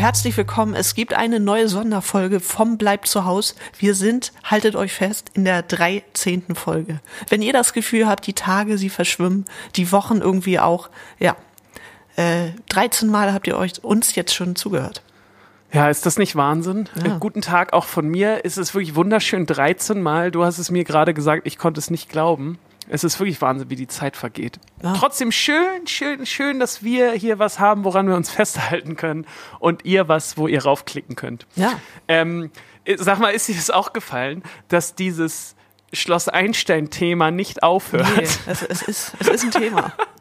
[0.00, 0.74] Herzlich willkommen.
[0.74, 3.54] Es gibt eine neue Sonderfolge vom Bleibt zu Haus.
[3.78, 6.54] Wir sind, haltet euch fest, in der 13.
[6.54, 7.00] Folge.
[7.28, 9.44] Wenn ihr das Gefühl habt, die Tage, sie verschwimmen,
[9.76, 11.36] die Wochen irgendwie auch, ja,
[12.16, 15.02] äh, 13 Mal habt ihr euch uns jetzt schon zugehört.
[15.70, 16.88] Ja, ist das nicht Wahnsinn?
[17.04, 17.16] Ja.
[17.16, 18.40] Äh, Guten Tag auch von mir.
[18.42, 20.30] Es ist wirklich wunderschön 13 Mal.
[20.30, 22.58] Du hast es mir gerade gesagt, ich konnte es nicht glauben.
[22.92, 24.58] Es ist wirklich Wahnsinn, wie die Zeit vergeht.
[24.82, 24.94] Ja.
[24.94, 29.26] Trotzdem schön, schön, schön, dass wir hier was haben, woran wir uns festhalten können
[29.60, 31.46] und ihr was, wo ihr raufklicken könnt.
[31.54, 31.72] Ja.
[32.08, 32.50] Ähm,
[32.96, 35.54] sag mal, ist dir das auch gefallen, dass dieses
[35.92, 38.08] Schloss Einstein-Thema nicht aufhört?
[38.16, 39.92] Nee, es, es, ist, es ist ein Thema.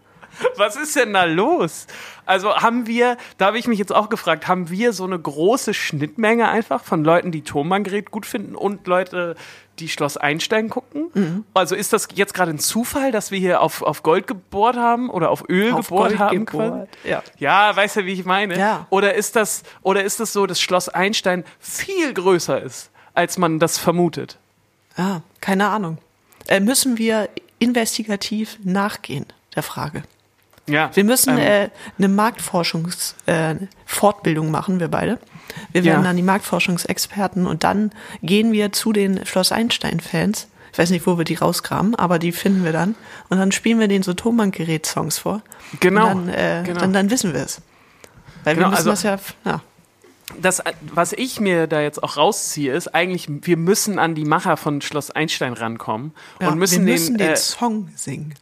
[0.56, 1.88] Was ist denn da los?
[2.26, 5.74] Also haben wir, da habe ich mich jetzt auch gefragt, haben wir so eine große
[5.74, 9.36] Schnittmenge einfach von Leuten, die Thomann-Gerät gut finden und Leute,
[9.80, 11.10] die Schloss Einstein gucken?
[11.14, 11.46] Mhm.
[11.54, 15.10] Also ist das jetzt gerade ein Zufall, dass wir hier auf, auf Gold gebohrt haben
[15.10, 16.46] oder auf Öl Auf gebohrt Gold haben?
[16.46, 17.24] gebohrt, ja.
[17.38, 18.58] ja, weißt du, wie ich meine?
[18.58, 18.88] Ja.
[18.90, 23.60] Oder ist das, oder ist das so, dass Schloss Einstein viel größer ist, als man
[23.60, 24.38] das vermutet?
[24.98, 25.98] Ja, keine Ahnung.
[26.48, 30.04] Äh, müssen wir investigativ nachgehen, der Frage.
[30.70, 30.90] Ja.
[30.94, 35.20] Wir müssen ähm, äh, eine Marktforschungsfortbildung äh, machen, wir beide.
[35.72, 36.08] Wir werden Ja.
[36.08, 40.48] dann die Marktforschungsexperten und dann gehen wir zu den Schloss Einstein-Fans.
[40.72, 42.94] Ich weiß nicht, wo wir die rauskramen, aber die finden wir dann.
[43.30, 45.42] Und dann spielen wir den so Thomann-Gerät-Songs vor.
[45.80, 46.80] Genau, Und dann, äh, genau.
[46.80, 47.62] dann, dann wissen wir es.
[48.44, 49.62] Weil Genau, wir müssen also- das ja, ja.
[50.40, 50.62] das,
[50.94, 54.82] was ich mir da jetzt auch rausziehe, ist eigentlich, wir müssen an die Macher von
[54.82, 58.36] Schloss Einstein rankommen ja und müssen wir müssen den, den äh, Song singen.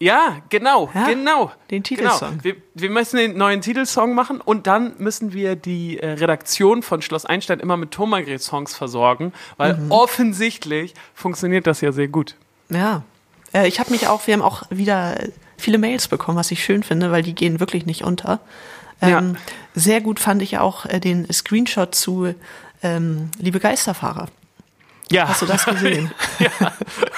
[0.00, 2.30] Ja, genau, Ja, genau, den Titelsong.
[2.30, 2.44] Genau.
[2.44, 7.02] Wir, wir müssen den neuen Titelsong machen und dann müssen wir die äh, Redaktion von
[7.02, 9.90] Schloss Einstein immer mit Thomann-Songs versorgen, weil Mhm.
[9.90, 12.36] offensichtlich funktioniert das ja sehr gut.
[12.70, 13.02] Ja.
[13.52, 15.18] Äh, ich habe mich auch, wir haben auch wieder
[15.56, 18.40] viele Mails bekommen, was ich schön finde, weil die gehen wirklich nicht unter.
[19.02, 19.22] Ähm, Ja.
[19.74, 22.34] Sehr gut fand ich auch äh, den Screenshot zu
[22.82, 24.28] ähm, Liebe Geisterfahrer.
[25.10, 26.12] Ja, Hast du das gesehen?
[26.38, 26.50] ja,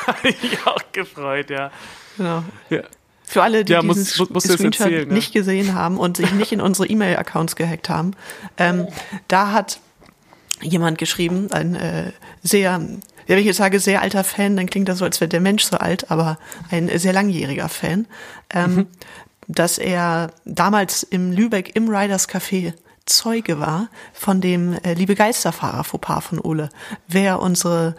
[0.06, 1.70] hab ich auch gefreut, ja.
[2.16, 2.42] Genau.
[2.70, 2.80] ja.
[3.24, 5.14] Für alle, die Ja, diesen muss- muss- jetzt Screenshot erzählen, ne?
[5.14, 8.12] nicht gesehen haben und sich nicht in unsere E-Mail-Accounts gehackt haben,
[8.58, 8.88] ähm,
[9.28, 9.78] da hat
[10.62, 12.10] jemand geschrieben, ein äh,
[12.42, 12.80] sehr, ja,
[13.28, 15.62] wenn ich jetzt sage sehr alter Fan, dann klingt das so, als wäre der Mensch
[15.64, 16.38] so alt, aber
[16.72, 18.06] ein sehr langjähriger Fan,
[18.52, 18.86] ähm, Mhm.
[19.46, 22.72] dass er damals im Lübeck im Riders Café
[23.06, 26.68] Zeuge war von dem äh, Liebe Geisterfahrer Fauxpas von Ole.
[27.08, 27.94] Wer unsere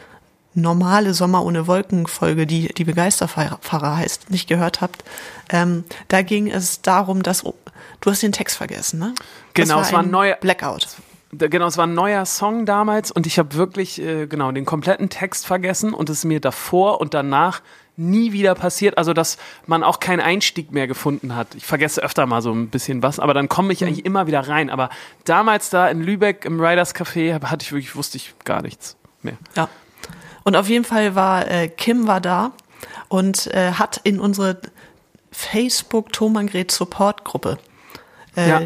[0.54, 5.04] normale Sommer ohne Wolken Folge, die die Begeisterfahrer heißt, nicht gehört habt,
[5.50, 7.56] ähm, da ging es darum, dass oh,
[8.02, 9.14] du hast den Text vergessen, ne?
[9.54, 10.88] Genau, es war ein neuer- Blackout.
[11.34, 15.10] Genau, es war ein neuer Song damals und ich habe wirklich äh, genau den kompletten
[15.10, 17.62] Text vergessen und es ist mir davor und danach
[17.96, 18.98] nie wieder passiert.
[18.98, 21.56] Also dass man auch keinen Einstieg mehr gefunden hat.
[21.56, 24.46] Ich vergesse öfter mal so ein bisschen was, aber dann komme ich eigentlich immer wieder
[24.48, 24.70] rein.
[24.70, 24.90] Aber
[25.24, 29.38] damals da in Lübeck im Riders Café hatte ich wirklich wusste ich gar nichts mehr.
[29.56, 29.70] Ja.
[30.44, 32.52] Und auf jeden Fall war äh, Kim war da
[33.10, 34.60] und äh, hat in unsere
[35.32, 37.58] Facebook Thomangret Support Gruppe,
[38.36, 38.62] äh, Ja.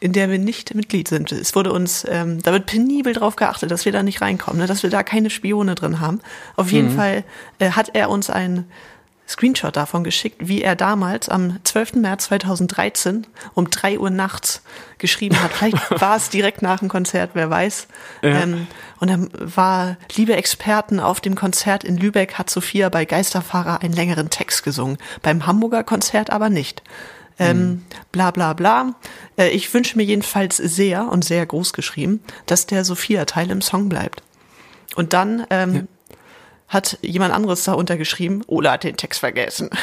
[0.00, 1.30] in der wir nicht Mitglied sind.
[1.30, 4.66] Es wurde uns, ähm, da wird penibel drauf geachtet, dass wir da nicht reinkommen, ne,
[4.66, 6.20] dass wir da keine Spione drin haben.
[6.56, 7.24] Auf jeden Fall
[7.58, 8.64] äh, hat er uns ein
[9.30, 11.94] Screenshot davon geschickt, wie er damals am 12.
[11.94, 14.62] März 2013 um 3 Uhr nachts
[14.98, 15.52] geschrieben hat.
[15.52, 17.86] Vielleicht war es direkt nach dem Konzert, wer weiß.
[18.22, 18.66] Ähm,
[18.98, 23.94] und dann war, liebe Experten, auf dem Konzert in Lübeck hat Sophia bei Geisterfahrer einen
[23.94, 24.98] längeren Text gesungen.
[25.22, 26.82] Beim Hamburger Konzert aber nicht.
[27.38, 28.94] Ähm, bla bla bla.
[29.38, 33.88] Äh, ich wünsche mir jedenfalls sehr und sehr groß geschrieben, dass der Sophia-Teil im Song
[33.88, 34.22] bleibt.
[34.96, 35.88] Und dann ähm,
[36.70, 39.68] hat jemand anderes da untergeschrieben, Ola hat den Text vergessen.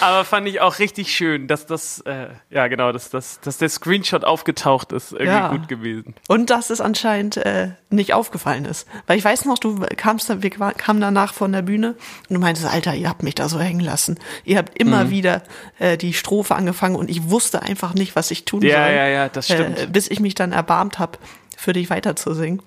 [0.00, 3.70] Aber fand ich auch richtig schön, dass das äh, ja genau, dass, dass, dass der
[3.70, 5.48] Screenshot aufgetaucht ist, irgendwie Ja.
[5.48, 6.14] gut gewesen.
[6.28, 8.86] Und dass es anscheinend äh, nicht aufgefallen ist.
[9.06, 11.94] Weil ich weiß noch, du kamst wir kamen danach von der Bühne
[12.28, 14.18] und du meintest, Alter, ihr habt mich da so hängen lassen.
[14.44, 15.10] Ihr habt immer Mhm.
[15.10, 15.42] wieder
[15.78, 18.94] äh, die Strophe angefangen und ich wusste einfach nicht, was ich tun Ja, soll.
[18.94, 19.78] ja, ja, das stimmt.
[19.78, 21.18] Äh, bis ich mich dann erbarmt habe,
[21.56, 22.60] für dich weiterzusingen.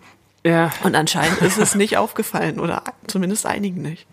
[0.49, 4.07] Ja, Und anscheinend ist es nicht aufgefallen oder zumindest einigen nicht.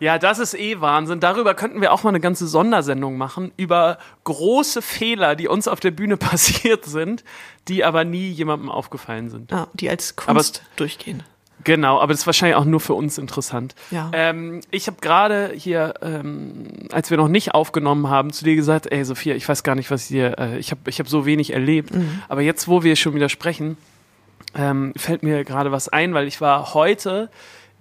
[0.00, 1.20] Ja, das ist eh Wahnsinn.
[1.20, 5.78] Darüber könnten wir auch mal eine ganze Sondersendung machen, über große Fehler, die uns auf
[5.78, 7.22] der Bühne passiert sind,
[7.68, 9.52] die aber nie jemandem aufgefallen sind.
[9.52, 11.22] Ja, die als Kunst durchgehen.
[11.64, 13.76] Genau, aber das ist wahrscheinlich auch nur für uns interessant.
[13.92, 14.10] Ja.
[14.12, 18.90] Ähm, ich habe gerade hier, ähm, als wir noch nicht aufgenommen haben, zu dir gesagt,
[18.90, 21.52] ey Sophia, ich weiß gar nicht, was hier, äh, ich habe ich hab so wenig
[21.52, 21.92] erlebt.
[22.28, 23.76] Aber jetzt, wo wir schon wieder sprechen,
[24.54, 27.30] ähm, fällt mir gerade was ein, weil ich war heute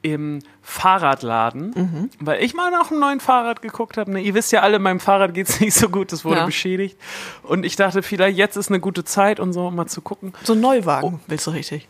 [0.04, 4.12] im Fahrradladen, weil ich mal nach einem neuen Fahrrad geguckt habe.
[4.12, 4.22] Ne?
[4.22, 6.46] Ihr wisst ja alle, meinem Fahrrad geht's nicht so gut, das wurde Ja.
[6.46, 6.98] beschädigt.
[7.44, 10.34] Und ich dachte, vielleicht jetzt ist eine gute Zeit und so, um mal zu gucken.
[10.44, 11.88] So ein Neuwagen, willst du richtig?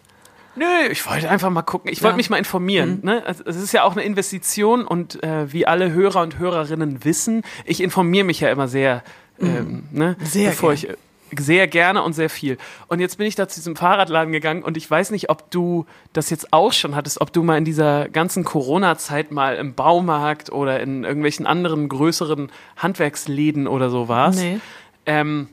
[0.58, 1.90] Nö, ich wollte einfach mal gucken.
[1.92, 2.18] Ich wollte Ja.
[2.18, 3.00] mich mal informieren.
[3.04, 3.24] Ne?
[3.26, 7.44] Also, Es ist ja auch eine Investition und äh, wie alle Hörer und Hörerinnen wissen,
[7.64, 9.04] ich informiere mich ja immer sehr,
[9.40, 10.18] ähm, ne?
[10.22, 10.92] Sehr bevor gern.
[10.92, 10.98] ich
[11.38, 12.58] sehr gerne und sehr viel.
[12.88, 15.86] Und jetzt bin ich da zu diesem Fahrradladen gegangen und ich weiß nicht, ob du
[16.14, 20.52] das jetzt auch schon hattest, ob du mal in dieser ganzen Corona-Zeit mal im Baumarkt
[20.52, 24.40] oder in irgendwelchen anderen größeren Handwerksläden oder so warst.
[24.40, 24.60] Nee.
[25.06, 25.48] Ähm,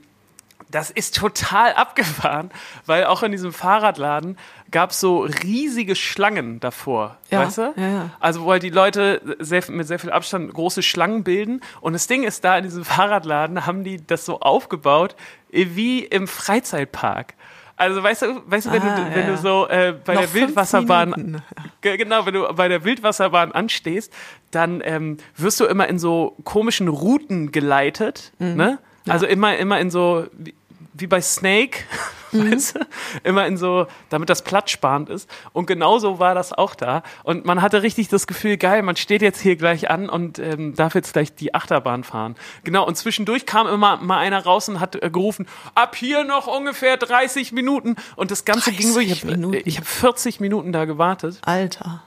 [0.71, 2.51] das ist total abgefahren,
[2.87, 4.37] weil auch in diesem Fahrradladen
[4.71, 7.73] gab es so riesige Schlangen davor, Ja, weißt du?
[7.77, 8.11] ja, ja.
[8.21, 11.61] Also wo halt die Leute sehr, mit sehr viel Abstand große Schlangen bilden.
[11.81, 15.17] Und das Ding ist, da in diesem Fahrradladen haben die das so aufgebaut
[15.53, 17.35] äh, wie im Freizeitpark.
[17.77, 19.31] Also weißt du, weißt du, wenn Ah, du, wenn ja.
[19.31, 21.41] du so äh, bei Noch der Wildwasserbahn
[21.81, 24.13] Genau, wenn du bei der Wildwasserbahn anstehst,
[24.51, 28.57] dann ähm, wirst du immer in so komischen Routen geleitet, Mhm.
[28.57, 28.79] ne?
[29.11, 30.55] Also immer, immer in so, wie,
[30.95, 31.81] wie bei Snake,
[32.33, 32.53] Mhm.
[32.53, 32.81] weißt du?
[33.25, 35.29] Immer in so, damit das platzsparend ist.
[35.53, 37.03] Und genauso war das auch da.
[37.23, 40.75] Und man hatte richtig das Gefühl, geil, man steht jetzt hier gleich an und ähm,
[40.75, 42.37] darf jetzt gleich die Achterbahn fahren.
[42.65, 46.47] Genau, und zwischendurch kam immer mal einer raus und hat äh, gerufen, ab hier noch
[46.47, 47.97] ungefähr 30 Minuten.
[48.17, 51.39] Und das Ganze ging wirklich, ich 30 habe hab 40 Minuten da gewartet.
[51.43, 52.03] Alter.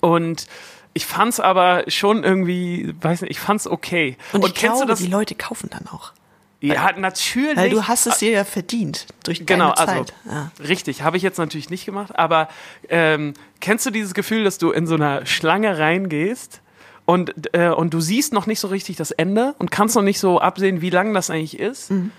[0.00, 0.46] Und
[0.92, 4.16] ich fand's aber schon irgendwie, weiß nicht, ich fand's okay.
[4.32, 4.98] Und, ich kennst glaube, du das?
[4.98, 6.12] die Leute kaufen dann auch.
[6.60, 7.56] Ja, natürlich.
[7.56, 10.14] Weil du hast es dir ja verdient durch deine Genau, also Zeit.
[10.24, 10.50] Ja.
[10.58, 12.48] richtig, habe ich jetzt natürlich nicht gemacht, aber
[12.88, 16.62] ähm, kennst du dieses Gefühl, dass du in so einer Schlange reingehst
[17.04, 20.18] und, äh, und du siehst noch nicht so richtig das Ende und kannst noch nicht
[20.18, 21.90] so absehen, wie lang das eigentlich ist?
[21.90, 22.10] Mhm.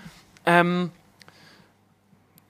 [0.46, 0.90] Ähm,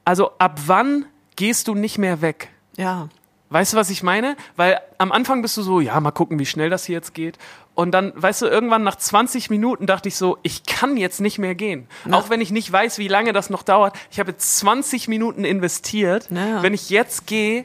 [0.04, 1.06] also ab wann
[1.36, 2.50] gehst du nicht mehr weg?
[2.76, 3.08] ja.
[3.50, 4.36] Weißt du, was ich meine?
[4.56, 7.38] Weil am Anfang bist du so, ja, mal gucken, wie schnell das hier jetzt geht.
[7.74, 11.38] Und dann, weißt du, irgendwann nach 20 Minuten dachte ich so, ich kann jetzt nicht
[11.38, 11.86] mehr gehen.
[12.10, 13.96] Auch wenn ich nicht weiß, wie lange das noch dauert.
[14.10, 16.28] Ich habe jetzt 20 Minuten investiert.
[16.30, 16.62] Ja.
[16.62, 17.64] Wenn ich jetzt gehe,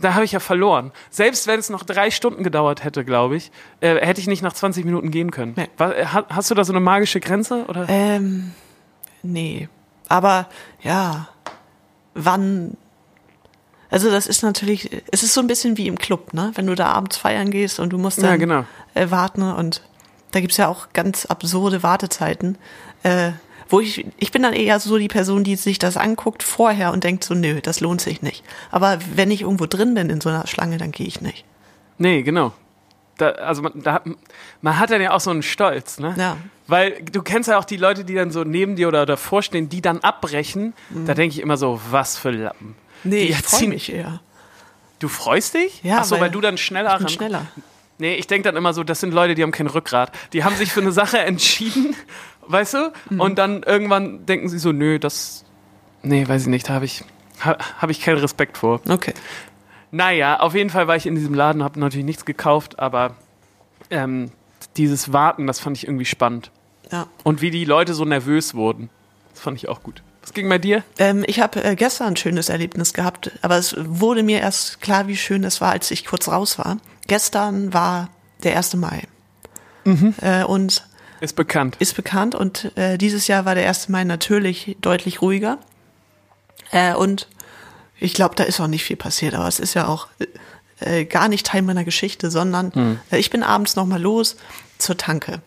[0.00, 0.90] da habe ich ja verloren.
[1.10, 4.54] Selbst wenn es noch drei Stunden gedauert hätte, glaube ich, äh, hätte ich nicht nach
[4.54, 5.52] 20 Minuten gehen können.
[5.56, 5.68] Nee.
[5.76, 7.64] Wa- äh, ha- Hast du da so eine magische Grenze?
[7.68, 7.86] Oder?
[7.88, 8.52] Ähm,
[9.22, 9.68] nee.
[10.08, 10.48] Aber
[10.82, 11.28] ja,
[12.14, 12.76] wann.
[13.90, 16.50] Also das ist natürlich, es ist so ein bisschen wie im Club, ne?
[16.54, 18.64] Wenn du da abends feiern gehst und du musst dann Ja, genau.
[18.94, 19.82] äh, warten und
[20.32, 22.58] da gibt's ja auch ganz absurde Wartezeiten.
[23.02, 23.32] Äh,
[23.68, 27.02] wo ich, ich bin dann eher so die Person, die sich das anguckt vorher und
[27.04, 28.44] denkt so, nö, das lohnt sich nicht.
[28.70, 31.44] Aber wenn ich irgendwo drin bin in so einer Schlange, dann gehe ich nicht.
[31.98, 32.52] Nee, genau.
[33.18, 34.02] Da, also man, da,
[34.60, 36.14] man hat dann ja auch so einen Stolz, ne?
[36.18, 36.36] Ja.
[36.68, 39.68] Weil du kennst ja auch die Leute, die dann so neben dir oder davor stehen,
[39.68, 40.74] die dann abbrechen.
[41.06, 42.74] Da denke ich immer so, was für Lappen.
[43.06, 44.20] Nee, Die ich freue mich eher.
[44.98, 45.82] Du freust dich?
[45.82, 47.46] Ja, Ach so, weil, weil du dann schneller Ich bin schneller.
[47.98, 50.12] Nee, ich denke dann immer so, das sind Leute, die haben kein Rückgrat.
[50.32, 51.96] Die haben sich für eine Sache entschieden,
[52.46, 52.92] weißt du?
[53.10, 53.20] Mhm.
[53.20, 55.44] Und dann irgendwann denken sie so, nö, das.
[56.02, 57.04] Nee, weiß ich nicht, da habe ich,
[57.44, 58.80] ha, hab ich keinen Respekt vor.
[58.88, 59.14] Okay.
[59.90, 63.16] Naja, auf jeden Fall war ich in diesem Laden, habe natürlich nichts gekauft, aber
[63.90, 64.30] ähm,
[64.76, 66.50] dieses Warten, das fand ich irgendwie spannend.
[66.92, 67.06] Ja.
[67.24, 68.90] Und wie die Leute so nervös wurden,
[69.32, 70.02] das fand ich auch gut.
[70.26, 70.82] Was ging bei dir?
[70.98, 75.06] Ähm, ich habe äh, gestern ein schönes Erlebnis gehabt, aber es wurde mir erst klar,
[75.06, 76.78] wie schön es war, als ich kurz raus war.
[77.06, 78.10] Gestern war
[78.42, 78.74] der 1.
[78.74, 79.02] Mai.
[80.20, 80.84] Äh, und
[81.20, 81.76] Ist bekannt.
[81.78, 83.88] ist bekannt und äh, dieses Jahr war der 1.
[83.88, 85.58] Mai natürlich deutlich ruhiger.
[86.72, 87.28] Äh, und
[88.00, 90.08] ich glaube, da ist auch nicht viel passiert, aber es ist ja auch
[90.80, 94.36] äh, gar nicht Teil meiner Geschichte, sondern äh, ich bin abends nochmal los
[94.78, 95.40] zur Tanke,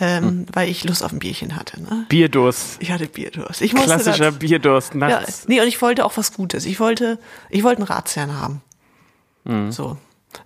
[0.00, 1.80] ähm, weil ich Lust auf ein Bierchen hatte.
[1.82, 2.06] Ne?
[2.08, 2.76] Bierdurst.
[2.80, 3.60] Ich hatte Bierdurst.
[3.60, 5.46] Ich musste Klassischer das- Bierdurst ja, nachts.
[5.48, 6.64] nee, und ich wollte auch was Gutes.
[6.64, 7.18] Ich wollte,
[7.50, 8.62] ich wollte einen Ratsherrn haben.
[9.70, 9.96] So.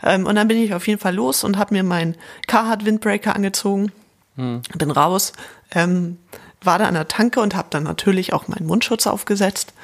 [0.03, 3.37] Ähm, und dann bin ich auf jeden Fall los und habe mir meinen Carhartt Windbreaker
[3.37, 3.93] angezogen,
[4.37, 5.33] bin raus,
[5.71, 6.19] ähm,
[6.62, 9.75] war da an der Tanke und habe dann natürlich auch meinen Mundschutz aufgesetzt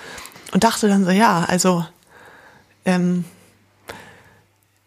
[0.53, 1.85] und dachte dann so, ja, also
[2.85, 3.25] ähm,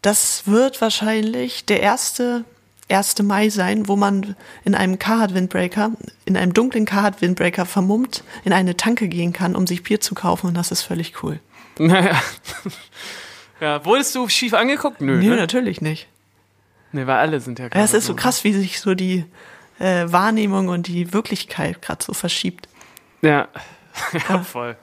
[0.01, 2.43] das wird wahrscheinlich der erste
[2.87, 3.23] 1.
[3.23, 5.91] Mai sein, wo man in einem Carhartt Windbreaker,
[6.25, 10.13] in einem dunklen Carhartt Windbreaker vermummt in eine Tanke gehen kann, um sich Bier zu
[10.13, 11.39] kaufen und das ist völlig cool.
[11.77, 12.21] Naja.
[13.59, 15.01] ja, wurdest du schief angeguckt?
[15.01, 15.17] Nö.
[15.17, 15.35] Nee, ne?
[15.35, 16.07] natürlich nicht.
[16.93, 19.25] Nee, weil alle sind ja Ja, es ist so krass, wie sich so die
[19.79, 22.69] äh, Wahrnehmung und die Wirklichkeit gerade so verschiebt.
[23.21, 23.47] Ja.
[24.29, 24.77] ja, voll.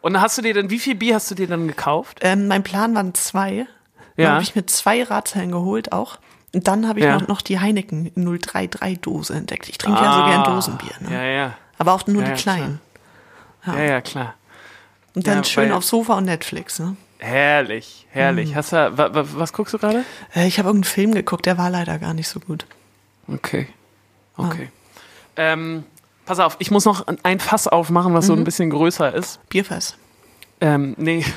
[0.00, 2.20] Und hast du dir denn, wie viel Bier hast du dir dann gekauft?
[2.20, 3.66] Ähm, mein Plan waren zwei.
[4.16, 4.24] Ja.
[4.26, 6.18] Dann habe ich mir zwei Ratzellen geholt auch.
[6.54, 7.18] Und dann habe ich Ja.
[7.18, 9.68] noch, noch die Heineken 033 Dose entdeckt.
[9.68, 10.92] Ich trinke ja so gern Dosenbier.
[11.00, 11.08] Ne?
[11.08, 11.12] Ah.
[11.12, 11.54] Ja, ja.
[11.78, 12.80] Aber auch nur Ja, die ja, kleinen.
[13.66, 14.34] Ja, ja, klar.
[15.14, 16.78] Und dann Ja, schön aufs Sofa und Netflix.
[16.78, 16.96] Ne?
[17.18, 18.50] Herrlich, herrlich.
[18.50, 18.54] Mhm.
[18.56, 20.04] Hast du, wa, wa, was guckst du gerade?
[20.34, 22.66] Äh, ich habe irgendeinen Film geguckt, der war leider gar nicht so gut.
[23.28, 23.68] Okay.
[24.36, 24.68] Okay.
[25.36, 25.84] Ähm,
[26.26, 28.40] pass auf, ich muss noch ein Fass aufmachen, was so Mhm.
[28.42, 29.38] ein bisschen größer ist.
[29.48, 29.96] Bierfest.
[30.60, 31.24] Ähm, nee.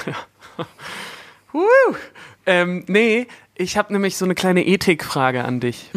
[1.56, 1.96] Woo.
[2.46, 5.90] ähm, nee, ich habe nämlich so eine kleine Ethikfrage an dich.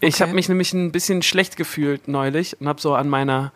[0.00, 3.52] Ich habe mich nämlich ein bisschen schlecht gefühlt neulich und habe so an meiner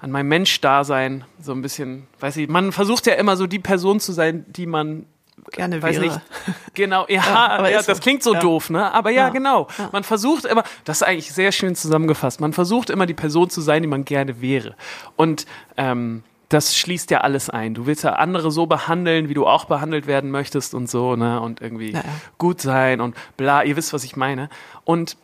[0.00, 3.98] an meinem Menschdasein so ein bisschen, weiß ich, man versucht ja immer so die Person
[3.98, 5.06] zu sein, die man
[5.50, 6.04] Gerne weiß wäre.
[6.06, 6.20] nicht.
[6.74, 7.92] Genau, ja, Ja, aber ja ist so.
[7.92, 8.40] das klingt so Ja.
[8.40, 8.92] doof, ne?
[8.92, 9.66] Aber ja, genau.
[9.90, 12.40] Man versucht immer, das ist eigentlich sehr schön zusammengefasst.
[12.40, 14.76] Man versucht immer die Person zu sein, die man gerne wäre.
[15.16, 15.46] Und
[15.76, 17.74] ähm, das schließt ja alles ein.
[17.74, 21.40] Du willst ja andere so behandeln, wie du auch behandelt werden möchtest und so, ne?
[21.40, 22.04] Und irgendwie Ja, ja.
[22.38, 23.62] gut sein und bla.
[23.64, 24.48] Ihr wisst, was ich meine.
[24.84, 25.16] Und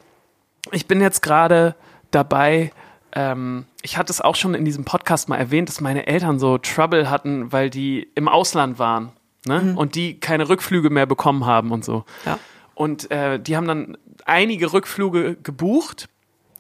[0.73, 1.75] ich bin jetzt gerade
[2.11, 2.73] dabei,
[3.13, 6.59] ähm, ich hatte es auch schon in diesem Podcast mal erwähnt, dass meine Eltern so
[6.59, 9.13] Trouble hatten, weil die im Ausland waren
[9.47, 9.75] ne?
[9.77, 12.05] und die keine Rückflüge mehr bekommen haben und so.
[12.27, 12.39] Ja.
[12.75, 16.09] Und äh, die haben dann einige Rückflüge gebucht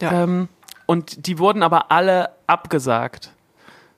[0.00, 0.22] Ja.
[0.24, 0.48] ähm,
[0.86, 3.32] und die wurden aber alle abgesagt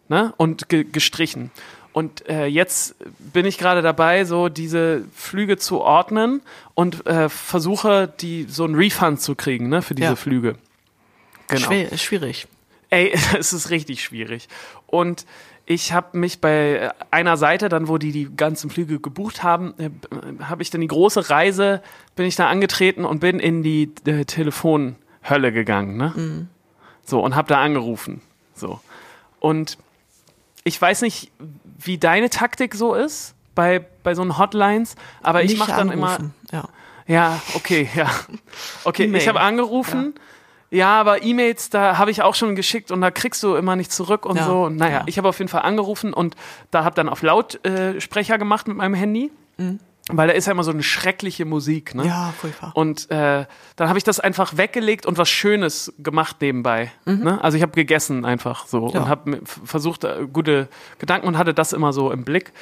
[0.08, 0.32] ne?
[0.36, 1.50] und ge gestrichen.
[1.92, 2.94] Und äh, jetzt
[3.32, 6.42] bin ich gerade dabei, so diese Flüge zu ordnen
[6.74, 10.16] und äh, versuche, die so einen Refund zu kriegen ne, für diese Ja.
[10.16, 10.56] Flüge.
[11.48, 11.66] Genau.
[11.66, 12.48] Schwer, schwierig.
[12.90, 14.48] Ey, es ist richtig schwierig.
[14.86, 15.24] Und
[15.64, 19.88] ich habe mich bei einer Seite, dann wo die die ganzen Flüge gebucht haben, äh,
[20.44, 21.82] habe ich dann die große Reise,
[22.14, 26.46] bin ich da angetreten und bin in die äh, Telefonhölle gegangen, ne?
[27.06, 28.20] So und habe da angerufen,
[28.54, 28.80] so.
[29.40, 29.78] Und
[30.66, 31.30] ich weiß nicht,
[31.78, 35.90] wie deine Taktik so ist bei bei so einen Hotlines, aber ich Nicht mache dann
[35.90, 36.34] immer anrufen.
[36.50, 36.64] Ja.
[37.06, 38.10] ja, okay, ja.
[38.84, 39.22] Okay, E-Mail.
[39.22, 40.14] ich habe angerufen.
[40.70, 41.00] Ja.
[41.00, 44.26] aber E-Mails, da habe ich auch schon geschickt und da kriegst du immer nicht zurück
[44.26, 44.68] und Ja, so.
[44.68, 45.02] Naja, ja.
[45.06, 46.34] ich habe auf jeden Fall angerufen und
[46.72, 49.30] da habe dann auf Lautsprecher äh, gemacht mit meinem Handy,
[50.12, 51.94] weil da ist ja immer so eine schreckliche Musik.
[51.94, 52.02] Ne?
[52.04, 52.08] Mhm.
[52.08, 52.70] ja, furchtbar.
[52.74, 53.44] Und äh,
[53.74, 56.92] dann habe ich das einfach weggelegt und was Schönes gemacht nebenbei.
[57.04, 57.42] Ne?
[57.42, 58.94] Also ich habe gegessen einfach so Mhm.
[58.94, 59.00] Ja.
[59.00, 62.52] und habe versucht, äh, gute Gedanken und hatte das immer so im Blick.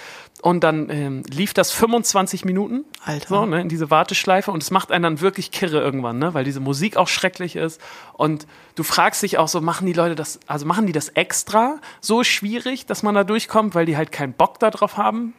[0.43, 3.29] Und dann ähm, lief das 25 Minuten Alter.
[3.29, 6.35] so, ne, in diese Warteschleife und es macht einen dann wirklich kirre irgendwann, ne?
[6.35, 7.81] weil diese Musik auch schrecklich ist.
[8.15, 11.77] Und du fragst dich auch so, machen die Leute das, also machen die das extra
[12.01, 15.35] so schwierig, dass man da durchkommt, weil die halt keinen Bock darauf haben?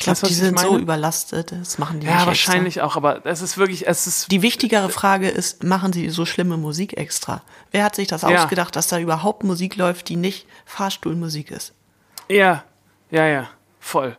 [0.00, 1.52] Ich glaube, die sind so überlastet.
[1.52, 4.28] Das machen die Ja, nicht wahrscheinlich auch, aber es ist wirklich, es ist Extra.
[4.30, 7.42] Die wichtigere Frage ist, machen sie so schlimme Musik extra?
[7.70, 8.28] Wer hat sich das Ja.
[8.44, 11.74] ausgedacht, dass da überhaupt Musik läuft, die nicht Fahrstuhlmusik ist?
[12.28, 12.64] Ja,
[13.10, 14.16] ja, ja, voll.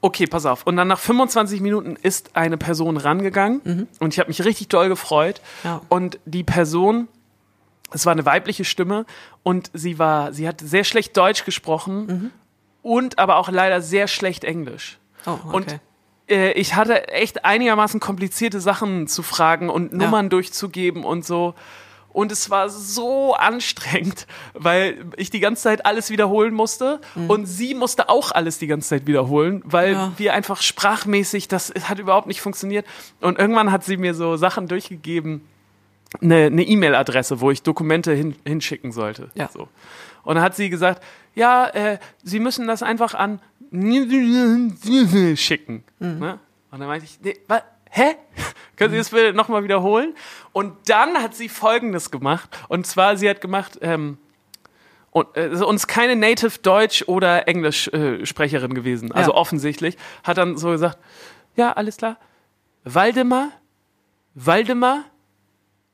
[0.00, 0.66] Okay, pass auf.
[0.66, 4.88] Und dann nach 25 Minuten ist eine Person rangegangen und ich habe mich richtig doll
[4.88, 5.42] gefreut.
[5.64, 5.82] Ja.
[5.90, 7.08] Und die Person,
[7.92, 9.04] es war eine weibliche Stimme
[9.42, 12.32] und sie war, sie hat sehr schlecht Deutsch gesprochen
[12.80, 14.96] und aber auch leider sehr schlecht Englisch.
[15.26, 15.56] Oh, okay.
[15.56, 15.80] Und
[16.28, 21.54] äh, ich hatte echt einigermaßen komplizierte Sachen zu fragen und Nummern durchzugeben und so.
[22.12, 27.72] Und es war so anstrengend, weil ich die ganze Zeit alles wiederholen musste und sie
[27.74, 30.12] musste auch alles die ganze Zeit wiederholen, weil Ja.
[30.16, 32.84] wir einfach sprachmäßig, das hat überhaupt nicht funktioniert.
[33.20, 35.42] Und irgendwann hat sie mir so Sachen durchgegeben,
[36.20, 39.30] eine E-Mail-Adresse, wo ich Dokumente hin, hinschicken sollte.
[39.34, 39.48] Ja.
[39.52, 39.68] So.
[40.24, 41.04] Und dann hat sie gesagt,
[41.36, 43.40] ja, äh, Sie müssen das einfach an
[45.36, 45.84] schicken.
[45.98, 46.38] Ne?
[46.70, 48.14] Und dann meinte ich, nee, wa, hä?
[48.76, 50.14] Können Sie das bitte nochmal wiederholen?
[50.52, 52.48] Und dann hat sie Folgendes gemacht.
[52.68, 54.16] Und zwar, sie hat gemacht, ähm,
[55.10, 59.36] und, äh, uns keine Native Deutsch oder Englisch äh, Sprecherin gewesen, also Ja.
[59.36, 60.98] offensichtlich, hat dann so gesagt,
[61.56, 62.16] ja, alles klar.
[62.84, 63.50] Waldemar,
[64.34, 65.04] Waldemar,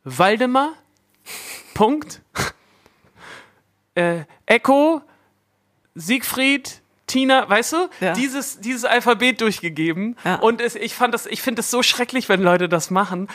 [0.04, 0.74] Waldemar,
[1.74, 2.20] Punkt.
[3.94, 5.00] äh, Echo,
[5.94, 8.12] Siegfried, Tina, weißt du, Ja.
[8.14, 10.16] dieses, dieses Alphabet durchgegeben.
[10.24, 10.36] Ja.
[10.36, 13.28] Und es, ich fand das, ich finde es so schrecklich, wenn Leute das machen.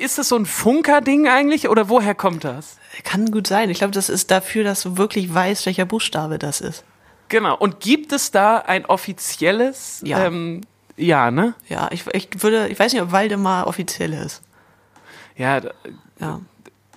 [0.00, 2.78] Ist das so ein Funker-Ding eigentlich oder woher kommt das?
[3.04, 3.70] Kann gut sein.
[3.70, 6.84] Ich glaube, das ist dafür, dass du wirklich weißt, welcher Buchstabe das ist.
[7.28, 7.56] Genau.
[7.56, 10.00] Und gibt es da ein offizielles?
[10.04, 10.24] Ja.
[10.26, 10.62] Ähm,
[10.96, 11.54] ja, ne?
[11.68, 14.42] Ja, ich, ich würde, ich weiß nicht, ob Waldemar offiziell ist.
[15.36, 15.60] Ja,
[16.18, 16.40] Ja.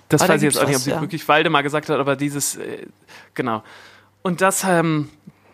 [0.08, 1.00] das Aber weiß ich jetzt auch nicht, ob sie ja.
[1.00, 2.86] wirklich Waldemar gesagt hat, aber dieses, äh,
[3.34, 3.62] genau.
[4.22, 5.10] Und das, ähm,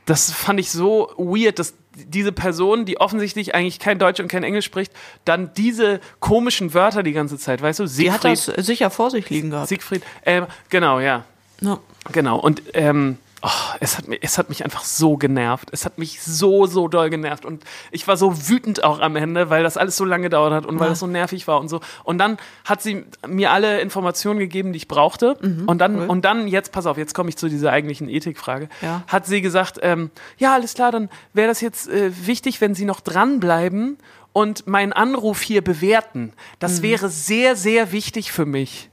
[0.07, 4.45] das fand ich so weird, dass diese Person, die offensichtlich eigentlich kein Deutsch und kein
[4.45, 4.93] Englisch spricht,
[5.25, 7.87] dann diese komischen Wörter die ganze Zeit, weißt du?
[7.87, 9.69] Die hat das Siegfried, sicher vor sich liegen gehabt.
[9.69, 11.25] Siegfried, äh, genau, ja.
[11.61, 11.79] Ja.
[12.13, 15.69] Genau, und ähm, oh, es, hat, es hat mich einfach so genervt.
[15.73, 17.45] Es hat mich so, so doll genervt.
[17.45, 17.63] Und
[17.93, 20.79] ich war so wütend auch am Ende, weil das alles so lange gedauert hat und
[20.79, 20.91] weil Ja.
[20.91, 21.81] das so nervig war und so.
[22.05, 25.35] Und dann hat sie mir alle Informationen gegeben, die ich brauchte.
[25.67, 26.07] und dann, cool.
[26.09, 28.69] und dann, jetzt, pass auf, jetzt komme ich zu dieser eigentlichen Ethikfrage.
[28.83, 29.03] Ja.
[29.07, 32.85] Hat sie gesagt, ähm, ja, alles klar, dann wäre das jetzt äh, wichtig, wenn Sie
[32.85, 33.99] noch dranbleiben
[34.33, 36.33] und meinen Anruf hier bewerten.
[36.59, 38.91] Das wäre sehr, sehr wichtig für mich,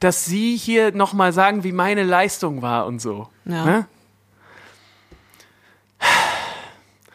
[0.00, 3.28] dass Sie hier nochmal sagen, wie meine Leistung war und so.
[3.44, 3.64] Ja.
[3.64, 3.86] Ne?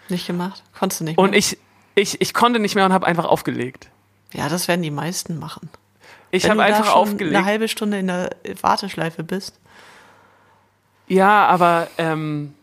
[0.09, 0.63] Nicht gemacht?
[0.77, 1.39] Konntest du nicht Und mehr?
[1.39, 1.57] ich,
[1.95, 3.89] ich, ich konnte nicht mehr und habe einfach aufgelegt.
[4.33, 5.69] Ja, das werden die meisten machen.
[6.31, 7.35] Ich habe du da einfach schon aufgelegt.
[7.35, 8.29] eine halbe Stunde in der
[8.61, 9.59] Warteschleife bist.
[11.07, 12.53] Ja, aber ähm,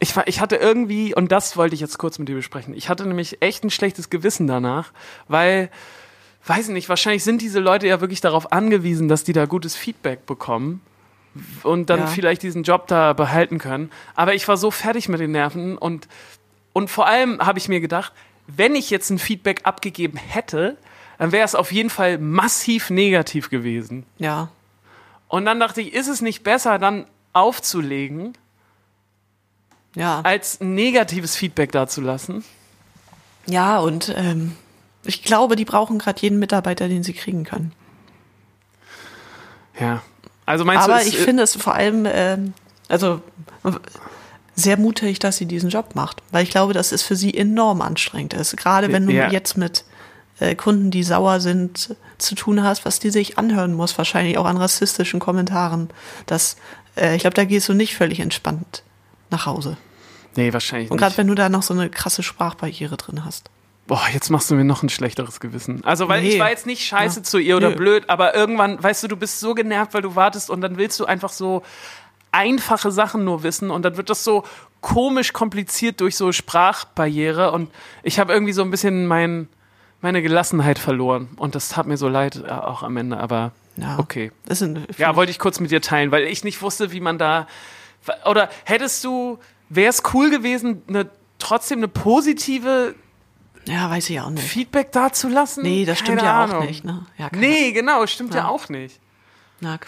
[0.00, 2.88] ich, war, ich hatte irgendwie, und das wollte ich jetzt kurz mit dir besprechen, ich
[2.88, 4.92] hatte nämlich echt ein schlechtes Gewissen danach,
[5.28, 5.70] weil,
[6.46, 9.76] weiß ich nicht, wahrscheinlich sind diese Leute ja wirklich darauf angewiesen, dass die da gutes
[9.76, 10.80] Feedback bekommen
[11.62, 12.06] und dann Ja.
[12.06, 13.90] vielleicht diesen Job da behalten können.
[14.14, 16.08] Aber ich war so fertig mit den Nerven und,
[16.72, 18.12] und vor allem habe ich mir gedacht,
[18.46, 20.76] wenn ich jetzt ein Feedback abgegeben hätte,
[21.18, 24.04] dann wäre es auf jeden Fall massiv negativ gewesen.
[24.18, 24.48] Ja.
[25.28, 28.36] Und dann dachte ich, ist es nicht besser, dann aufzulegen,
[29.94, 30.20] Ja.
[30.22, 32.44] als negatives Feedback dazulassen?
[33.46, 34.56] Ja, und ähm,
[35.04, 37.72] ich glaube, die brauchen gerade jeden Mitarbeiter, den sie kriegen können.
[39.80, 40.02] Ja.
[40.46, 42.54] Also meinst Aber du, es, ich finde es vor allem, ähm,
[42.88, 43.22] also
[44.54, 47.80] sehr mutig, dass sie diesen Job macht, weil ich glaube, dass es für sie enorm
[47.80, 48.56] anstrengend ist.
[48.56, 49.30] Gerade wenn du Ja.
[49.30, 49.84] jetzt mit
[50.40, 54.46] äh, Kunden, die sauer sind, zu tun hast, was die sich anhören muss, wahrscheinlich auch
[54.46, 55.88] an rassistischen Kommentaren.
[56.26, 56.56] Das,
[56.96, 58.82] äh, ich glaube, da gehst du nicht völlig entspannt
[59.30, 59.76] nach Hause.
[60.34, 63.50] nee, wahrscheinlich Und gerade wenn du da noch so eine krasse Sprachbarriere drin hast.
[63.86, 65.84] Boah, jetzt machst du mir noch ein schlechteres Gewissen.
[65.84, 66.40] Also, weil ich Nee.
[66.40, 67.24] war jetzt nicht scheiße Ja.
[67.24, 67.76] zu ihr oder Nö.
[67.76, 70.98] blöd, aber irgendwann, weißt du, du bist so genervt, weil du wartest und dann willst
[71.00, 71.62] du einfach so
[72.32, 74.42] einfache Sachen nur wissen und dann wird das so
[74.80, 77.70] komisch kompliziert durch so Sprachbarriere und
[78.02, 79.48] ich habe irgendwie so ein bisschen mein,
[80.00, 83.98] meine Gelassenheit verloren und das tat mir so leid äh, auch am Ende, aber Ja.
[83.98, 84.32] okay.
[84.98, 87.46] Ja, wollte ich kurz mit dir teilen, weil ich nicht wusste, wie man da.
[88.24, 92.94] Oder hättest du, wäre es cool gewesen, eine, trotzdem eine positive
[93.64, 94.42] ja, weiß ich auch nicht.
[94.42, 95.62] Feedback dazulassen?
[95.62, 96.62] Nee, das stimmt Keine ja Ahnung.
[96.62, 96.84] auch nicht.
[96.84, 97.06] Ne?
[97.16, 98.48] Ja, Nee, genau, stimmt ja, Ja.
[98.48, 98.98] auch nicht.
[99.60, 99.78] Na,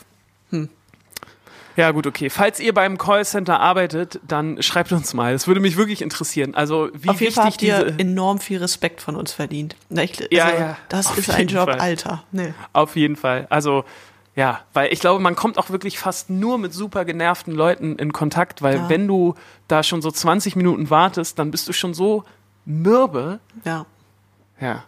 [1.77, 2.31] Ja, gut, okay.
[2.31, 5.33] Falls ihr beim Callcenter arbeitet, dann schreibt uns mal.
[5.33, 6.55] Das würde mich wirklich interessieren.
[6.55, 9.75] Also, wie Auf jeden Fall habt ihr enorm viel Respekt von uns verdient.
[9.91, 11.81] Ich, also, Ja, ja, Das auf ist ein Job, Fall.
[11.81, 12.23] Alter.
[12.31, 12.55] Nee.
[12.73, 13.47] Auf jeden Fall.
[13.51, 13.85] Also,
[14.37, 18.13] ja, weil ich glaube, man kommt auch wirklich fast nur mit super genervten Leuten in
[18.13, 18.89] Kontakt, weil Ja.
[18.89, 19.35] wenn du
[19.69, 22.25] da schon so 20 Minuten wartest, dann bist du schon so
[22.65, 23.41] mürbe.
[23.65, 23.87] Ja.
[24.61, 24.85] Ja.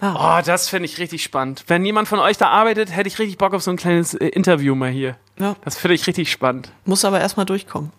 [0.00, 1.64] Ah, Oh, das finde ich richtig spannend.
[1.66, 4.26] Wenn jemand von euch da arbeitet, hätte ich richtig Bock auf so ein kleines äh,
[4.28, 5.16] Interview mal hier.
[5.38, 5.56] ja.
[5.64, 6.70] Das finde ich richtig spannend.
[6.84, 7.90] Muss aber erstmal durchkommen.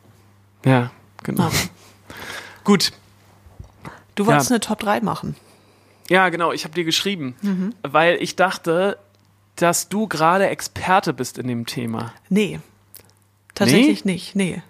[0.66, 0.92] Ja,
[1.24, 1.44] genau.
[1.44, 1.52] Ah.
[2.64, 2.92] Gut.
[4.16, 4.56] Du wolltest Ja.
[4.56, 5.36] eine Top 3 machen.
[6.10, 7.76] Ja, genau, ich habe dir geschrieben, Mhm.
[7.84, 8.98] weil ich dachte,
[9.58, 12.14] dass du gerade Experte bist in dem Thema.
[12.30, 12.60] Nee.
[13.56, 14.36] Tatsächlich nicht.
[14.36, 14.62] Nee.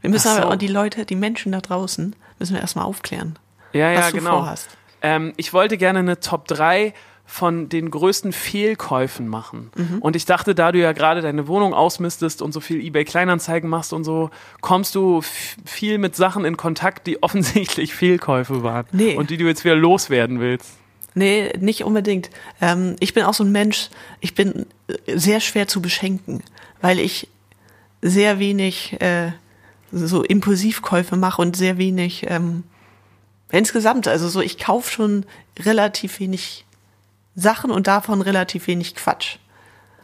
[0.00, 0.40] Wir müssen so.
[0.42, 3.38] aber die Leute, die Menschen da draußen, müssen wir erstmal aufklären,
[3.72, 4.30] Ja, was ja, du genau.
[4.38, 4.68] vorhast.
[5.02, 6.92] Ähm, ich wollte gerne eine Top 3
[7.28, 9.70] von den größten Fehlkäufen machen.
[9.76, 9.98] Mhm.
[9.98, 13.68] Und ich dachte, da du ja gerade deine Wohnung ausmistest und so viel eBay Kleinanzeigen
[13.68, 14.30] machst und so,
[14.62, 18.86] kommst du viel mit Sachen in Kontakt, die offensichtlich Fehlkäufe waren.
[18.92, 19.14] Nee.
[19.14, 20.70] Und die du jetzt wieder loswerden willst.
[21.14, 22.30] Nee, nicht unbedingt.
[22.62, 26.42] Ähm, ich bin auch so ein Mensch, ich bin äh, sehr schwer zu beschenken,
[26.80, 27.28] weil ich
[28.00, 29.32] sehr wenig äh,
[29.92, 32.64] so Impulsivkäufe mache und sehr wenig ähm,
[33.50, 35.24] insgesamt, also so ich kaufe schon
[35.60, 36.64] relativ wenig
[37.34, 39.36] Sachen und davon relativ wenig Quatsch.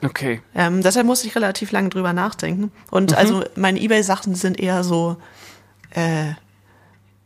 [0.04, 0.40] Okay.
[0.54, 2.70] Ähm, deshalb muss ich relativ lange drüber nachdenken.
[2.90, 3.16] Und Mhm.
[3.16, 5.16] also meine Ebay-Sachen sind eher so
[5.90, 6.33] äh,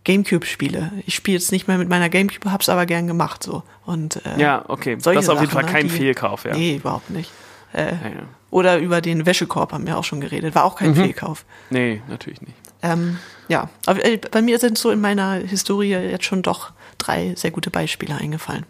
[0.05, 0.93] Gamecube-Spiele.
[1.07, 3.63] Ich spiele jetzt nicht mehr mit meiner Gamecube, hab's aber gern gemacht so.
[3.85, 4.97] Und äh, Ja, okay.
[4.97, 6.55] Das ist auf jeden Sachen, Fall ne, kein die- Fehlkauf, ja.
[6.55, 7.31] Nee, überhaupt nicht.
[7.75, 8.23] Äh, Ja, ja.
[8.51, 10.55] Oder über den Wäschekorb haben wir auch schon geredet.
[10.55, 10.97] War auch kein Mhm.
[10.97, 11.45] Fehlkauf.
[11.69, 12.55] Nee, natürlich nicht.
[12.83, 17.35] Ähm, ja, aber äh, bei mir sind so in meiner Historie jetzt schon doch drei
[17.37, 18.65] sehr gute Beispiele eingefallen.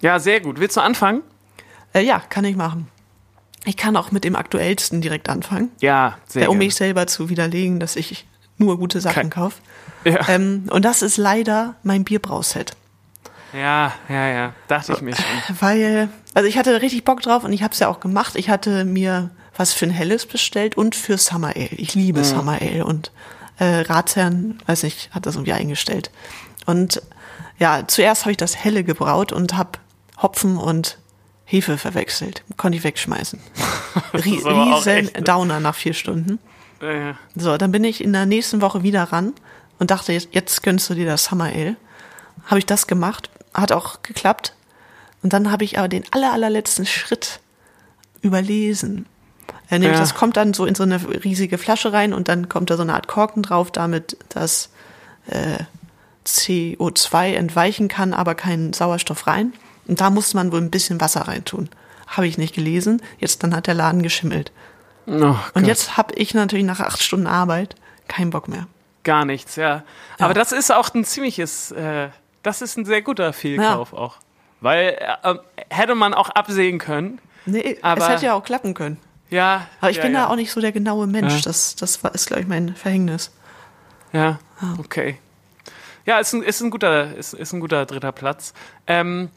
[0.00, 0.58] Ja, sehr gut.
[0.60, 1.22] Willst du anfangen?
[1.92, 2.88] Äh, ja, kann ich machen.
[3.64, 6.64] Ich kann auch mit dem aktuellsten direkt anfangen, Ja, sehr äh, um gerne.
[6.66, 8.26] mich selber zu widerlegen, dass ich
[8.58, 9.60] nur gute Sachen Kein- kaufe.
[10.04, 10.28] Ja.
[10.28, 12.72] Ähm, und das ist leider mein Bierbrauset.
[13.54, 14.52] ja, ja, ja.
[14.68, 15.24] Dachte ich mir schon.
[15.60, 18.34] Weil, also ich hatte richtig Bock drauf und ich habe es ja auch gemacht.
[18.36, 21.68] Ich hatte mir was für ein Helles bestellt und für Summer Ale.
[21.76, 22.24] Ich liebe Mhm.
[22.24, 23.12] Summer Ale und
[23.58, 26.10] äh, Ratsherrn, weiß nicht, hat das irgendwie eingestellt.
[26.66, 27.02] Und
[27.58, 29.78] ja, zuerst habe ich das helle gebraut und habe
[30.20, 30.98] Hopfen und
[31.44, 32.42] Hefe verwechselt.
[32.56, 33.38] Konnte ich wegschmeißen.
[34.14, 34.52] Riesen
[34.84, 35.22] ne?
[35.22, 36.38] Downer nach vier Stunden.
[36.80, 39.34] Äh, So, dann bin ich in der nächsten Woche wieder ran
[39.78, 41.76] und dachte, jetzt, jetzt gönnst du dir das Summer Ale.
[42.46, 44.54] Habe ich das gemacht, hat auch geklappt.
[45.22, 47.40] Und dann habe ich aber den aller, allerletzten Schritt
[48.20, 49.06] überlesen.
[49.70, 50.00] Äh, nämlich, Ja.
[50.00, 52.82] das kommt dann so in so eine riesige Flasche rein und dann kommt da so
[52.82, 54.70] eine Art Korken drauf, damit das
[55.28, 55.58] äh,
[56.26, 59.52] CO2 entweichen kann, aber keinen Sauerstoff rein.
[59.86, 61.68] Und da muss man wohl ein bisschen Wasser reintun.
[62.06, 63.02] Habe ich nicht gelesen.
[63.18, 64.52] Jetzt dann hat der Laden geschimmelt.
[65.06, 67.74] oh Und Gott, jetzt habe ich natürlich nach acht Stunden Arbeit
[68.08, 68.66] keinen Bock mehr.
[69.02, 69.82] gar nichts, ja.
[70.18, 72.08] Aber das ist auch ein ziemliches, äh,
[72.42, 74.16] das ist ein sehr guter Fehlkauf auch.
[74.62, 75.34] Weil äh,
[75.68, 77.18] hätte man auch absehen können.
[77.44, 78.98] Nee, Aber- es hätte ja auch klappen können.
[79.34, 79.66] Ja.
[79.80, 80.22] Aber ich ja, bin ja.
[80.22, 81.34] da auch nicht so der genaue Mensch.
[81.34, 81.40] Ja.
[81.42, 83.32] Das, das war, ist, glaube ich, mein Verhängnis.
[84.12, 84.38] Ja,
[84.78, 85.18] okay.
[86.06, 88.54] Ja, ist ein, ist ein guter, ist, ist ein guter dritter Platz.
[88.86, 89.30] Ähm,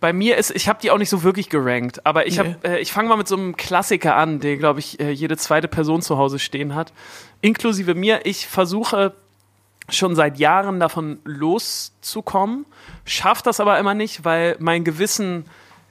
[0.00, 2.56] bei mir ist, ich habe die auch nicht so wirklich gerankt, aber ich Nee.
[2.64, 5.68] äh, ich fange mal mit so einem Klassiker an, den glaube ich äh, jede zweite
[5.68, 6.92] Person zu Hause stehen hat,
[7.42, 8.24] inklusive mir.
[8.24, 9.12] Ich versuche
[9.90, 12.64] schon seit Jahren davon loszukommen,
[13.04, 15.44] schafft das aber immer nicht, weil mein Gewissen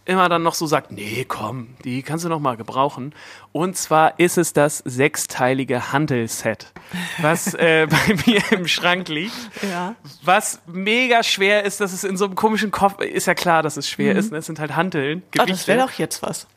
[0.06, 3.14] immer dann noch so sagt, nee, komm, die kannst du noch mal gebrauchen.
[3.52, 6.72] Und zwar ist es das sechsteilige Handelset,
[7.20, 9.34] was äh, bei mir im Schrank liegt.
[9.62, 9.96] Ja.
[10.24, 13.78] Was mega schwer ist, dass es in so einem komischen Kopf, ist ja klar, dass
[13.78, 14.40] es schwer ist, ne?
[14.40, 15.68] es sind halt Hanteln, Ah, das Gewichte.
[15.68, 16.48] wäre doch jetzt was.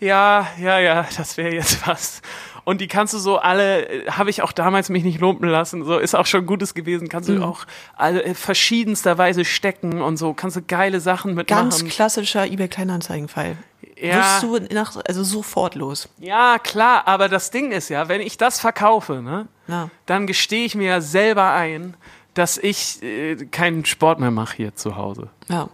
[0.00, 2.22] Ja, ja, ja, das wäre jetzt was.
[2.64, 5.84] Und die kannst du so alle, äh, habe ich auch damals mich nicht lumpen lassen,
[5.84, 7.36] so ist auch schon Gutes gewesen, kannst Mhm.
[7.40, 7.64] du auch
[7.96, 11.70] alle äh, verschiedensterweise stecken und so, kannst du geile Sachen mitmachen.
[11.70, 13.56] Ganz klassischer eBay Kleinanzeigen-Fall.
[14.00, 16.08] ja, Wirst du nach, also sofort los.
[16.18, 19.90] ja, klar, aber das Ding ist ja, wenn ich das verkaufe, ne, Ja.
[20.06, 21.96] dann gestehe ich mir ja selber ein,
[22.34, 25.28] dass ich äh, keinen Sport mehr mache hier zu Hause.
[25.48, 25.68] Ja.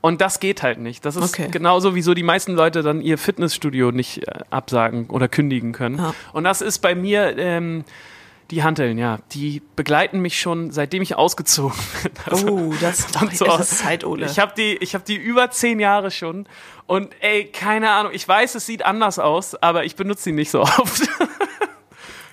[0.00, 1.04] Und das geht halt nicht.
[1.04, 1.48] Das ist Okay.
[1.50, 5.98] genauso, wieso die meisten Leute dann ihr Fitnessstudio nicht äh, absagen oder kündigen können.
[5.98, 6.14] Ja.
[6.32, 7.84] Und das ist bei mir ähm,
[8.50, 9.18] die Hanteln, ja.
[9.32, 12.12] Die begleiten mich schon, seitdem ich ausgezogen bin.
[12.30, 13.46] Also, Oh, das, und das so.
[13.58, 14.26] ist Zeit, Ole.
[14.26, 16.46] Ich habe die, ich hab die über zehn Jahre schon.
[16.86, 20.50] Und ey, keine Ahnung, ich weiß, es sieht anders aus, aber ich benutze sie nicht
[20.50, 21.08] so oft.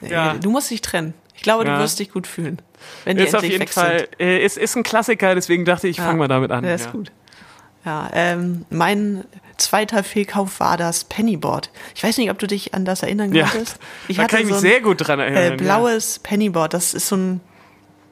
[0.02, 0.34] ja.
[0.36, 1.14] Du musst dich trennen.
[1.36, 1.76] Ich glaube, Ja.
[1.78, 2.62] du wirst dich gut fühlen.
[3.06, 3.84] Wenn die ist auf endlich jeden weg sind.
[3.84, 6.06] Fall, äh, ist, ist ein Klassiker, deswegen dachte ich, ich Ja.
[6.06, 6.64] fange mal damit an.
[6.64, 6.92] Der ist ja.
[6.92, 7.12] gut.
[7.84, 9.24] Ja, ähm, mein
[9.58, 11.72] zweiter Fehlkauf war das Pennyboard.
[11.96, 13.78] Ich weiß nicht, ob du dich an das erinnern Ja, konntest.
[14.08, 15.44] Ich da kann ich mich so ein, sehr gut dran erinnern.
[15.44, 15.56] äh, ja.
[15.56, 16.74] blaues Pennyboard.
[16.76, 17.42] Das ist so ein,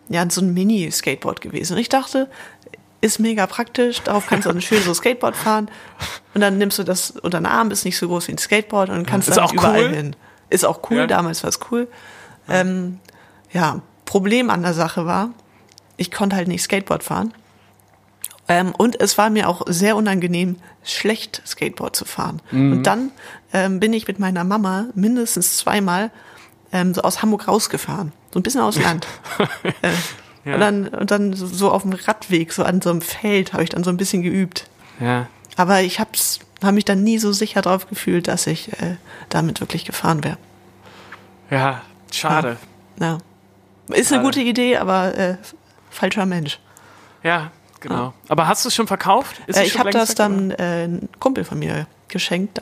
[0.10, 1.73] ja, so ein Mini-Skateboard gewesen.
[1.73, 2.29] Und ich dachte,
[3.01, 4.01] ist mega praktisch.
[4.01, 5.69] Darauf kannst du dann schön so Skateboard fahren.
[6.34, 8.89] Und dann nimmst du das unter den Arm, ist nicht so groß wie ein Skateboard
[8.89, 9.95] und kannst Ist dann auch überall cool.
[9.95, 10.15] hin.
[10.49, 11.08] Ist auch cool, Ja.
[11.08, 11.88] damals war es cool.
[12.49, 12.99] Ähm,
[13.51, 15.29] ja, Problem an der Sache war,
[15.97, 17.34] ich konnte halt nicht Skateboard fahren.
[18.49, 22.41] Ähm, und es war mir auch sehr unangenehm, schlecht Skateboard zu fahren.
[22.51, 22.71] Mhm.
[22.73, 23.12] Und dann
[23.53, 26.12] ähm, bin ich mit meiner Mama mindestens zweimal
[26.73, 28.12] ähm, so aus Hamburg rausgefahren.
[28.33, 29.07] So ein bisschen aus Land.
[29.81, 29.91] äh,
[30.45, 30.53] Ja.
[30.55, 33.69] und, dann, und dann so auf dem Radweg, so an so einem Feld, habe ich
[33.69, 34.67] dann so ein bisschen geübt.
[34.99, 35.27] Ja.
[35.57, 38.95] Aber ich hab's, habe mich dann nie so sicher drauf gefühlt, dass ich äh,
[39.27, 40.38] damit wirklich gefahren wäre.
[41.51, 41.81] Ja,
[42.12, 42.57] schade.
[42.99, 43.17] Ja.
[43.89, 44.23] Ist eine Schade.
[44.23, 45.38] gute Idee, aber äh,
[45.89, 46.59] falscher Mensch.
[47.23, 48.13] Ja, genau.
[48.28, 49.39] Aber hast du es schon verkauft?
[49.48, 52.60] Äh, es ich habe das dann äh, ein Kumpel von mir geschenkt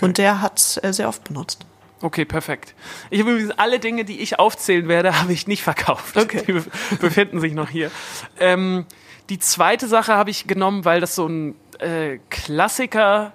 [0.00, 1.64] und der hat's äh, sehr oft benutzt.
[2.02, 2.74] Okay, perfekt.
[3.10, 6.16] Ich habe übrigens alle Dinge, die ich aufzählen werde, habe ich nicht verkauft.
[6.16, 6.42] Okay.
[6.46, 7.90] Die bef- befinden sich noch hier.
[8.38, 8.86] Ähm,
[9.28, 13.32] die zweite Sache habe ich genommen, weil das so ein äh, Klassiker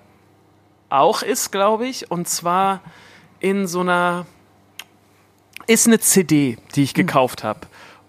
[0.90, 2.10] auch ist, glaube ich.
[2.12, 2.82] Und zwar
[3.40, 4.26] in so einer
[5.68, 7.62] ist eine CD, die ich gekauft habe.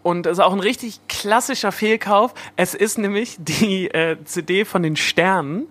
[0.07, 2.33] Und das ist auch ein richtig klassischer Fehlkauf.
[2.55, 5.67] Es ist nämlich die äh, CD von den Sternen.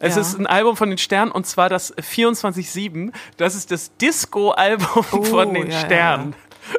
[0.00, 0.22] Es Ja.
[0.22, 3.12] ist ein Album von den Sternen und zwar das 24-7.
[3.36, 6.34] Das ist das Disco-Album von den ja, ja, Sternen.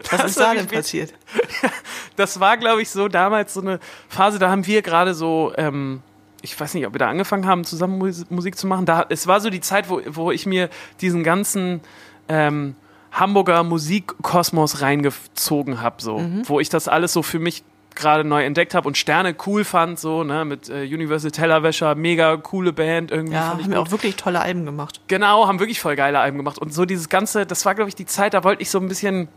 [0.09, 1.13] Was Das ist da denn passiert?
[2.15, 6.01] Das war, glaube ich, so damals so eine Phase, da haben wir gerade so, ähm,
[6.41, 8.85] ich weiß nicht, ob wir da angefangen haben, zusammen Mus- Musik zu machen.
[8.85, 10.69] Da, es war so die Zeit, wo, wo ich mir
[11.01, 11.81] diesen ganzen
[12.29, 12.75] ähm,
[13.19, 17.63] Hamburger Musikkosmos reingezogen habe, so, wo ich das alles so für mich
[17.95, 22.35] gerade neu entdeckt habe und Sterne cool fand, so, ne, mit äh, Universal Tellerwäscher, mega
[22.37, 23.35] coole Band irgendwie.
[23.35, 25.01] Ja, haben wir auch wirklich tolle Alben gemacht.
[25.07, 26.59] Genau, haben wirklich voll geile Alben gemacht.
[26.59, 28.87] Und so dieses Ganze, das war, glaube ich, die Zeit, da wollte ich so ein
[28.87, 29.29] bisschen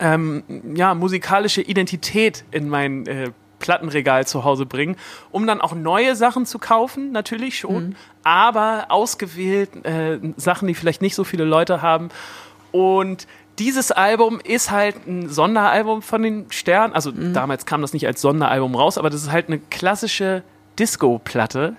[0.00, 0.42] ähm,
[0.74, 4.96] ja, musikalische Identität in mein äh, Plattenregal zu Hause bringen,
[5.30, 7.94] um dann auch neue Sachen zu kaufen, natürlich schon,
[8.24, 12.08] aber ausgewählt äh, Sachen, die vielleicht nicht so viele Leute haben.
[12.72, 13.26] Und
[13.58, 16.94] dieses Album ist halt ein Sonderalbum von den Sternen.
[16.94, 20.42] Also damals kam das nicht als Sonderalbum raus, aber das ist halt eine klassische
[20.78, 21.76] Disco-Platte.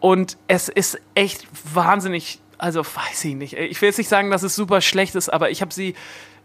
[0.00, 3.54] Und es ist echt wahnsinnig, also weiß ich nicht.
[3.54, 5.94] Ich will jetzt nicht sagen, dass es super schlecht ist, aber ich habe sie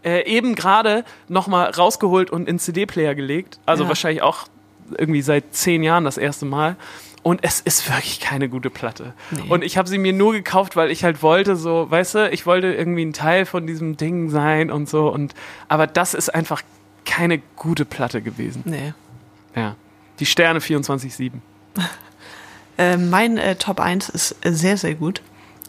[0.04, 3.58] äh, eben gerade nochmal rausgeholt und in CD-Player gelegt.
[3.66, 3.88] Also Ja.
[3.88, 4.46] wahrscheinlich auch
[4.96, 6.76] irgendwie seit zehn Jahren das erste Mal.
[7.28, 9.12] Und es ist wirklich keine gute Platte.
[9.50, 12.46] Und ich habe sie mir nur gekauft, weil ich halt wollte, so, weißt du, ich
[12.46, 15.12] wollte irgendwie ein Teil von diesem Ding sein und so.
[15.12, 15.34] Und
[15.68, 16.62] aber das ist einfach
[17.04, 18.62] keine gute Platte gewesen.
[18.64, 18.94] Nee.
[19.54, 19.76] Ja.
[20.20, 21.32] Die Sterne 24-7.
[22.80, 25.20] Äh, mein äh, Top 1 ist äh, sehr, sehr gut.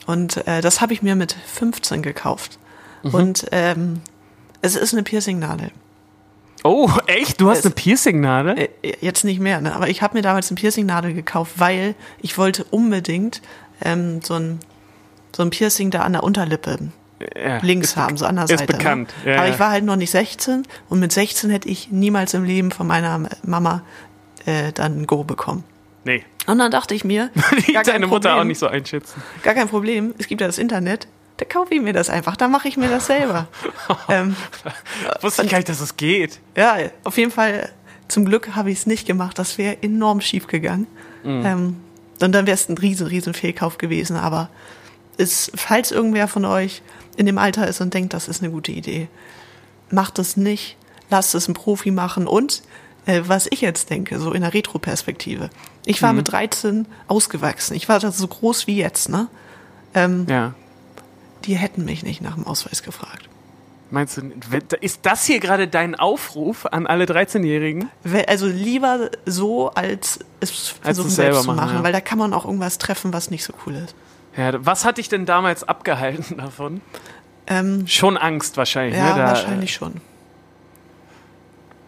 [0.06, 2.60] Und äh, das habe ich mir mit 15 gekauft.
[3.02, 3.14] Mhm.
[3.16, 4.02] Und ähm,
[4.62, 5.72] es ist eine Piercing-Nadel.
[6.64, 7.40] Oh, echt?
[7.40, 8.70] Du hast Es- eine Piercing-Nadel?
[8.82, 9.74] Äh, jetzt nicht mehr, ne?
[9.74, 13.42] aber ich habe mir damals eine Piercing-Nadel gekauft, weil ich wollte unbedingt
[13.82, 14.60] ähm, so ein
[15.36, 16.78] so ein Piercing da an der Unterlippe
[17.38, 18.66] Ja, links ist haben, so an der ist Seite.
[18.74, 19.32] bekannt, Ne?
[19.34, 19.54] ja, aber ja.
[19.54, 22.88] ich war halt noch nicht 16 und mit 16 hätte ich niemals im Leben von
[22.88, 23.84] meiner Mama
[24.46, 25.64] äh, dann ein Go bekommen.
[26.04, 26.24] Nee.
[26.48, 27.30] Und dann dachte ich mir,
[27.74, 29.22] gar deine Mutter auch nicht so einschätzen.
[29.44, 30.16] Gar kein Problem.
[30.18, 31.08] Es gibt ja das Internet.
[31.40, 32.36] Da kaufe ich mir das einfach.
[32.36, 33.48] Da mache ich mir das selber.
[34.10, 34.36] ähm,
[35.22, 36.40] Wusste ich gar nicht, dass es geht.
[36.56, 37.70] ja, auf jeden Fall.
[38.10, 39.40] Zum Glück habe ich es nicht gemacht.
[39.40, 40.88] Das wäre enorm schief gegangen.
[41.24, 41.78] Ähm,
[42.22, 44.18] und dann wäre es ein riesen, riesen Fehlkauf gewesen.
[44.18, 44.50] Aber
[45.18, 46.82] ist, falls irgendwer von euch
[47.18, 49.08] in dem Alter ist und denkt, das ist eine gute Idee,
[49.92, 50.76] macht es nicht.
[51.10, 52.28] Lasst es ein Profi machen.
[52.28, 52.64] Und
[53.06, 55.50] äh, was ich jetzt denke, so in der Retro-Perspektive.
[55.86, 57.76] Ich war mit 13 ausgewachsen.
[57.76, 59.28] Ich war so groß wie jetzt, ne?
[59.94, 60.54] Ähm, Ja.
[61.46, 63.28] Die hätten mich nicht nach dem Ausweis gefragt.
[63.92, 64.22] Meinst du,
[64.82, 67.90] ist das hier gerade dein Aufruf an alle 13-Jährigen?
[68.04, 71.84] We- Also lieber so, als es versuchen es selber selbst zu machen, machen, ja.
[71.84, 73.96] weil da kann man auch irgendwas treffen, was nicht so cool ist.
[74.38, 76.82] Ja, was hat dich denn damals abgehalten davon?
[77.48, 78.96] Ähm, Schon Angst wahrscheinlich.
[78.96, 79.22] ja, ne?
[79.22, 79.96] Da, wahrscheinlich schon.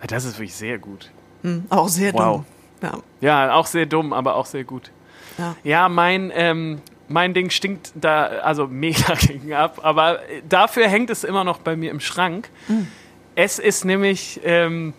[0.02, 1.12] äh, Das ist wirklich sehr gut.
[1.44, 2.44] Hm, aber auch sehr Wow.
[2.82, 3.04] dumm.
[3.22, 4.90] Ja, auch sehr dumm, aber auch sehr gut.
[5.38, 5.82] Ja, ja.
[5.84, 11.24] Ja, mein, ähm, mein Ding stinkt da also mega gegen ab, aber dafür hängt es
[11.24, 12.50] immer noch bei mir im Schrank.
[12.68, 12.88] Mhm.
[13.36, 14.94] Es ist nämlich, ähm,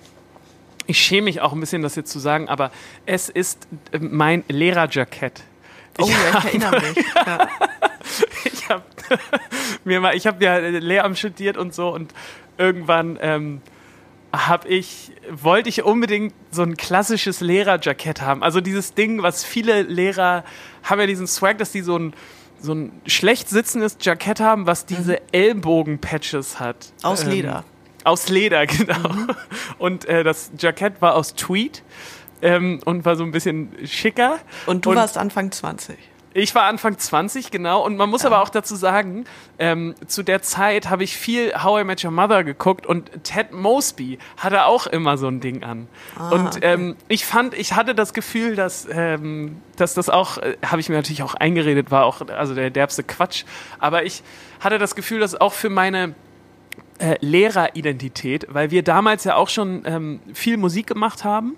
[0.86, 2.70] ich schäme mich auch ein bisschen, das jetzt zu sagen, aber
[3.06, 5.42] es ist äh, mein Lehrerjackett.
[5.98, 7.04] Oh ja, ich erinnere mich.
[7.26, 7.48] Ja.
[8.44, 8.82] ich habe
[9.84, 12.12] mir mal, ich habe ja Lehramt studiert und so und
[12.58, 13.60] irgendwann ähm,
[14.32, 18.42] habe ich, wollte ich unbedingt so ein klassisches Lehrerjackett haben.
[18.42, 20.44] Also dieses Ding, was viele Lehrer
[20.82, 22.14] haben ja diesen Swag, dass die so ein
[22.62, 26.92] so ein schlecht sitzendes Jackett haben, was diese Ellbogenpatches hat.
[27.02, 27.04] Mhm.
[27.04, 27.64] Aus Ähm, Leder.
[28.04, 29.08] Aus Leder, genau.
[29.08, 29.30] Mhm.
[29.78, 31.82] Und äh, das Jackett war aus Tweed
[32.40, 34.38] ähm, und war so ein bisschen schicker.
[34.66, 35.96] Und du warst Anfang 20.
[36.34, 37.84] Ich war Anfang 20, genau.
[37.84, 39.24] Und man muss aber auch dazu sagen,
[39.58, 43.52] ähm, zu der Zeit habe ich viel How I Met Your Mother geguckt und Ted
[43.52, 45.88] Mosby hatte auch immer so ein Ding an.
[46.30, 50.80] und ähm, ich fand, ich hatte das Gefühl, dass, ähm, dass das auch, äh, habe
[50.80, 53.44] ich mir natürlich auch eingeredet, war auch also der derbste Quatsch.
[53.78, 54.22] Aber ich
[54.60, 56.14] hatte das Gefühl, dass auch für meine
[56.98, 61.56] äh, Lehreridentität, weil wir damals ja auch schon ähm, viel Musik gemacht haben,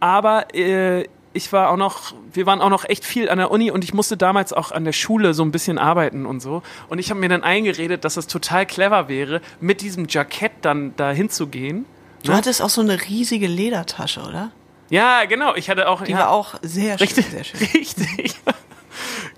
[0.00, 1.04] aber äh,
[1.36, 3.94] ich war auch noch, wir waren auch noch echt viel an der Uni und ich
[3.94, 6.62] musste damals auch an der Schule so ein bisschen arbeiten und so.
[6.88, 10.94] Und ich habe mir dann eingeredet, dass es total clever wäre, mit diesem Jackett dann
[10.96, 11.84] da hinzugehen.
[12.24, 14.50] Du hattest auch so eine riesige Ledertasche, oder?
[14.88, 15.54] Ja, genau.
[15.54, 16.02] Ich hatte auch.
[16.02, 17.06] Die ja, war auch sehr schön.
[17.06, 17.58] Richtig, Sehr schön.
[17.74, 18.34] richtig.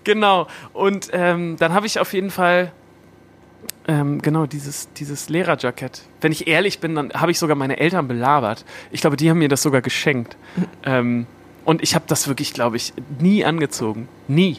[0.05, 0.47] genau.
[0.73, 2.73] Und ähm, dann habe ich auf jeden Fall
[3.87, 6.03] ähm, genau dieses, dieses Lehrerjackett.
[6.21, 8.65] Wenn ich ehrlich bin, dann habe ich sogar meine Eltern belabert.
[8.91, 10.37] Ich glaube, die haben mir das sogar geschenkt.
[10.85, 11.27] ähm,
[11.69, 14.09] und ich habe das wirklich, glaube ich, nie angezogen.
[14.27, 14.59] Nie.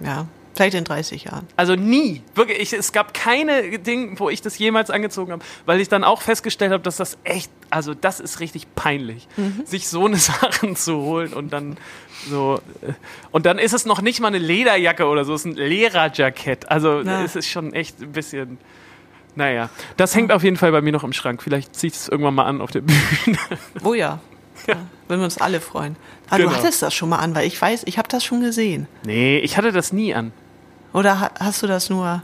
[0.00, 1.46] Ja, vielleicht in 30 Jahren.
[1.56, 2.22] Also nie.
[2.34, 6.04] Wirklich, ich, es gab keine Ding, wo ich das jemals angezogen habe, weil ich dann
[6.04, 9.26] auch festgestellt habe, dass das echt, also das ist richtig peinlich,
[9.64, 11.78] sich so eine Sachen zu holen und dann
[12.28, 12.60] so.
[12.82, 12.92] äh,
[13.30, 16.68] Und dann ist es noch nicht mal eine Lederjacke oder so, es ist ein Lehrerjackett.
[16.70, 17.22] Also Ja.
[17.22, 18.58] es ist schon echt ein bisschen.
[19.34, 21.42] Naja, das hängt auf jeden Fall bei mir noch im Schrank.
[21.42, 22.80] Vielleicht ziehe ich es irgendwann mal an auf der
[23.24, 23.38] Bühne.
[23.84, 24.20] Oh ja.
[24.66, 24.76] Ja.
[25.08, 25.96] Würden wir uns alle freuen.
[26.28, 26.50] Aber Genau.
[26.50, 28.86] du hattest das schon mal an, weil ich weiß, ich habe das schon gesehen.
[29.04, 30.32] Nee, ich hatte das nie an.
[30.92, 32.22] Oder ha- hast du das nur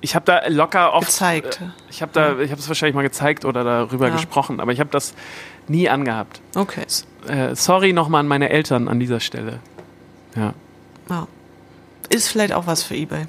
[0.00, 1.60] Ich habe da locker oft gezeigt?
[1.90, 4.14] Ich habe da, ich habe es wahrscheinlich mal gezeigt oder darüber Ja.
[4.14, 5.14] gesprochen, aber ich habe das
[5.66, 6.40] nie angehabt.
[6.54, 6.84] Okay.
[7.26, 9.60] Äh, sorry nochmal an meine Eltern an dieser Stelle.
[10.36, 10.52] Ja,
[11.08, 11.26] Ja.
[12.10, 13.26] Ist vielleicht auch was für eBay.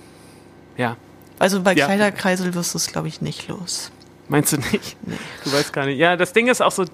[0.77, 0.97] ja.
[1.39, 1.85] Also bei Ja.
[1.85, 3.91] Kleiderkreisel wirst du es, glaube ich, nicht los.
[4.29, 4.95] Meinst du nicht?
[5.43, 5.97] Du weißt gar nicht.
[5.97, 6.85] Ja, das Ding ist auch so,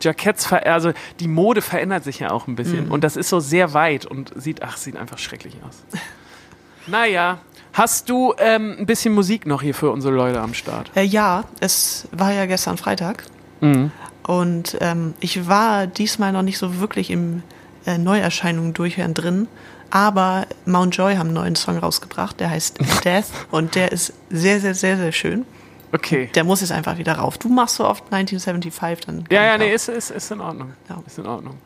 [0.00, 3.40] Jacketts, ver also die Mode verändert sich ja auch ein bisschen und das ist so
[3.40, 5.82] sehr weit und sieht, ach, sieht einfach schrecklich aus.
[6.86, 7.40] naja,
[7.72, 10.90] Hast du ähm, ein bisschen Musik noch hier für unsere Leute am Start?
[10.96, 13.24] Äh, ja, es war ja gestern Freitag.
[13.60, 13.92] Mhm.
[14.24, 17.42] Und ähm, ich war diesmal noch nicht so wirklich im
[17.86, 19.48] äh, Neuerscheinungen durchhören drin.
[19.90, 24.60] Aber Mount Joy haben einen neuen Song rausgebracht, der heißt Death und der ist sehr,
[24.60, 25.44] sehr, sehr, sehr schön.
[25.92, 26.30] Okay.
[26.34, 27.38] Der muss jetzt einfach wieder rauf.
[27.38, 29.24] Du machst so oft 1975, dann.
[29.30, 30.72] Ja, ja, nee, ist, ist, ist in Ordnung.
[30.88, 31.02] Ja.
[31.06, 31.58] Ist in Ordnung.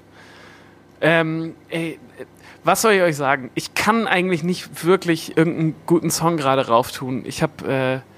[1.00, 1.98] Ähm, ey,
[2.62, 3.50] was soll ich euch sagen?
[3.54, 7.24] Ich kann eigentlich nicht wirklich irgendeinen guten Song gerade rauftun.
[7.26, 8.14] Ich habe äh,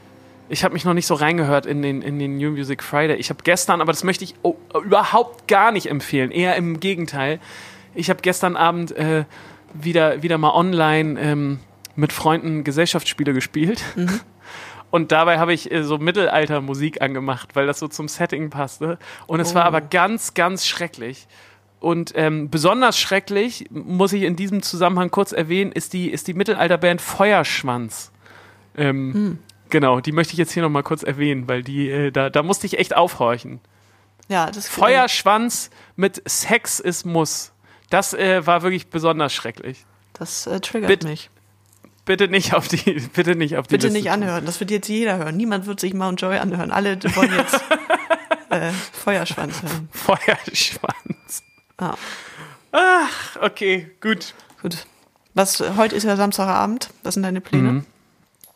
[0.48, 3.16] ich hab mich noch nicht so reingehört in den, in den New Music Friday.
[3.16, 6.30] Ich habe gestern, aber das möchte ich oh, überhaupt gar nicht empfehlen.
[6.30, 7.40] Eher im Gegenteil.
[7.94, 9.24] Ich habe gestern Abend äh,
[9.74, 11.58] wieder, wieder mal online ähm,
[11.96, 13.82] mit Freunden Gesellschaftsspiele gespielt.
[14.90, 18.98] Und dabei habe ich äh, so Mittelaltermusik angemacht, weil das so zum Setting passte.
[19.26, 19.68] Und es war Oh.
[19.68, 21.26] aber ganz, ganz schrecklich.
[21.80, 26.34] Und ähm, besonders schrecklich, muss ich in diesem Zusammenhang kurz erwähnen, ist die, ist die
[26.34, 28.12] Mittelalterband Feuerschwanz.
[28.76, 29.38] Ähm, Hm.
[29.68, 32.66] Genau, die möchte ich jetzt hier nochmal kurz erwähnen, weil die, äh, da, da musste
[32.66, 33.60] ich echt aufhorchen.
[34.28, 37.52] Ja, das Feuerschwanz mit Sex ist Muss.
[37.90, 39.84] Das äh, war wirklich besonders schrecklich.
[40.14, 41.30] Das äh, triggert Bitte mich.
[42.06, 42.76] Bitte nicht auf die,
[43.14, 44.22] bitte nicht auf die Bitte Liste nicht tun.
[44.22, 44.46] anhören.
[44.46, 45.36] Das wird jetzt jeder hören.
[45.36, 46.70] Niemand wird sich Mount Joy anhören.
[46.70, 47.54] Alle wollen jetzt
[48.50, 49.88] äh, Feuerschwanz hören.
[49.92, 51.42] Feuerschwanz.
[51.78, 51.94] Ah,
[52.72, 54.34] Ach, okay, gut.
[54.62, 54.86] gut.
[55.34, 56.90] Was, heute ist ja Samstagabend.
[57.02, 57.72] Was sind deine Pläne?
[57.72, 57.84] Mhm.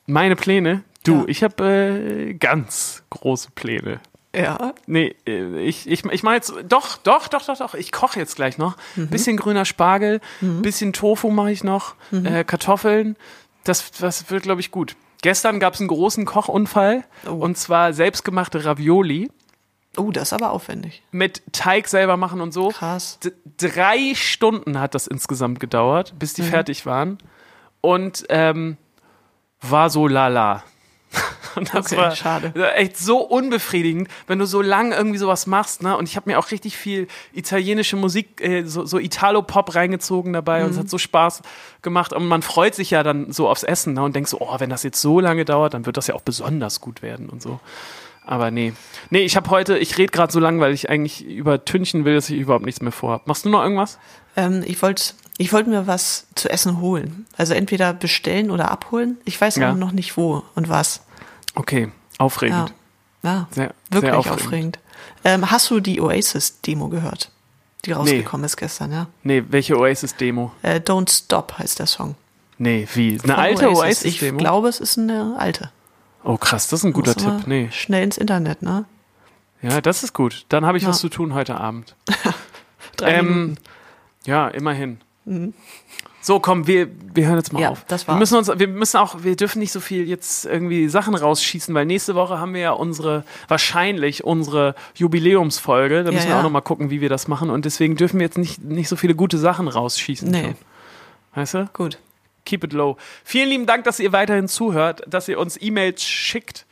[0.07, 0.83] Meine Pläne?
[1.05, 1.25] Du, Ja.
[1.27, 4.01] ich habe äh, ganz große Pläne.
[4.35, 4.75] Ja.
[4.87, 8.37] Nee, äh, ich, ich, ich mache jetzt, doch, doch, doch, doch, doch, ich koche jetzt
[8.37, 8.77] gleich noch.
[8.97, 9.09] Mhm.
[9.09, 12.27] Bisschen grüner Spargel, bisschen Tofu mache ich noch, Mhm.
[12.27, 13.17] äh, Kartoffeln.
[13.65, 14.97] Das, das wird, glaube ich, gut.
[15.23, 17.33] Gestern gab es einen großen Kochunfall Oh.
[17.33, 19.31] und zwar selbstgemachte Ravioli
[19.97, 21.03] Oh, das ist aber aufwendig.
[21.11, 22.69] mit Teig selber machen und so.
[22.69, 23.19] Krass.
[23.25, 26.43] D drei Stunden hat das insgesamt gedauert, bis Mhm.
[26.45, 27.19] die fertig waren.
[27.83, 28.77] Und ähm,
[29.61, 30.63] war so lala.
[31.57, 32.53] Und das Okay, war schade.
[32.75, 35.83] echt so unbefriedigend, wenn du so lang irgendwie sowas machst.
[35.83, 35.97] Ne?
[35.97, 40.61] Und ich habe mir auch richtig viel italienische Musik, äh, so, so Italo-Pop reingezogen dabei.
[40.61, 40.65] Mhm.
[40.67, 41.43] Und es hat so Spaß
[41.83, 42.13] gemacht.
[42.13, 44.03] Und man freut sich ja dann so aufs Essen ne?
[44.03, 46.23] und denkt so, oh, wenn das jetzt so lange dauert, dann wird das ja auch
[46.23, 47.61] besonders gut werden und so.
[48.25, 48.73] Aber nee.
[49.09, 52.31] Nee, ich habe heute, ich rede gerade so lang, weil ich eigentlich übertünchen will, dass
[52.31, 53.27] ich überhaupt nichts mehr vorhab.
[53.27, 53.99] Machst du noch irgendwas?
[54.37, 57.27] Ähm, ich wollte ich wollt mir was zu essen holen.
[57.37, 59.17] Also entweder bestellen oder abholen.
[59.25, 59.73] Ich weiß Ja.
[59.75, 61.01] noch nicht wo und was.
[61.61, 61.91] Okay, Ja.
[62.19, 62.73] aufregend.
[63.23, 63.47] ja.
[63.51, 64.41] Sehr, Wirklich sehr aufregend.
[64.47, 64.79] aufregend.
[65.25, 67.31] Ähm, hast du die Oasis-Demo gehört?
[67.85, 69.07] Die rausgekommen ist gestern, ja.
[69.23, 70.53] Nee, welche Oasis-Demo?
[70.63, 72.15] Äh, Don't Stop heißt der Song.
[72.59, 73.13] Nee, wie?
[73.13, 74.39] Eine Von alte Ich Oasis-Demo?
[74.39, 75.71] glaube, es ist eine alte.
[76.25, 77.47] oh, krass, das ist ein guter Tipp.
[77.47, 77.69] Nee.
[77.73, 78.85] Schnell ins Internet, ne?
[79.63, 80.45] Ja, das ist gut.
[80.49, 80.91] Dann habe ich Ja.
[80.91, 81.95] was zu tun heute Abend.
[82.97, 83.59] Drei Ähm, Minuten.
[84.27, 85.01] Ja, immerhin.
[86.23, 87.85] So, komm, wir, wir hören jetzt mal Ja, auf.
[87.89, 88.19] das wir war's.
[88.19, 91.87] müssen uns, wir müssen auch, wir dürfen nicht so viel jetzt irgendwie Sachen rausschießen, weil
[91.87, 96.05] nächste Woche haben wir ja unsere, wahrscheinlich unsere Jubiläumsfolge.
[96.05, 96.39] Da Ja, müssen wir ja.
[96.41, 97.49] auch nochmal gucken, wie wir das machen.
[97.49, 100.31] Und deswegen dürfen wir jetzt nicht, nicht so viele gute Sachen rausschießen.
[100.31, 100.55] Nee, schon.
[101.35, 101.71] Weißt du?
[101.73, 101.99] gut.
[102.45, 102.97] Keep it low.
[103.25, 106.67] Vielen lieben Dank, dass ihr weiterhin zuhört, dass ihr uns E-Mails schickt.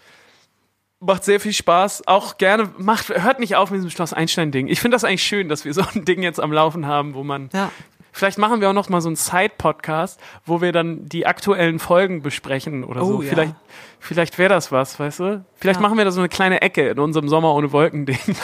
[1.00, 2.06] Macht sehr viel Spaß.
[2.08, 4.66] Auch gerne, macht, hört nicht auf mit diesem Schloss Einstein-Ding.
[4.66, 7.22] Ich finde das eigentlich schön, dass wir so ein Ding jetzt am Laufen haben, wo
[7.22, 7.50] man.
[7.52, 7.70] Ja.
[8.18, 12.20] Vielleicht machen wir auch noch mal so einen Side-Podcast, wo wir dann die aktuellen Folgen
[12.20, 13.18] besprechen oder so.
[13.18, 13.28] Oh, ja.
[13.28, 13.54] Vielleicht,
[14.00, 15.44] vielleicht wäre das was, weißt du?
[15.54, 15.86] Vielleicht Ja.
[15.86, 18.18] machen wir da so eine kleine Ecke in unserem Sommer ohne Wolken-Ding.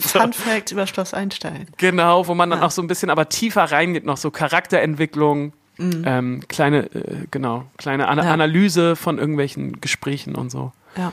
[0.00, 1.66] So- Fun Fact über Schloss Einstein.
[1.76, 2.66] Genau, wo man dann Ja.
[2.66, 8.04] auch so ein bisschen aber tiefer reingeht, noch so Charakterentwicklung, ähm, kleine, äh, genau, kleine
[8.10, 8.18] Mhm.
[8.18, 8.32] Ja.
[8.32, 10.72] Analyse von irgendwelchen Gesprächen und so.
[10.96, 11.12] Ja.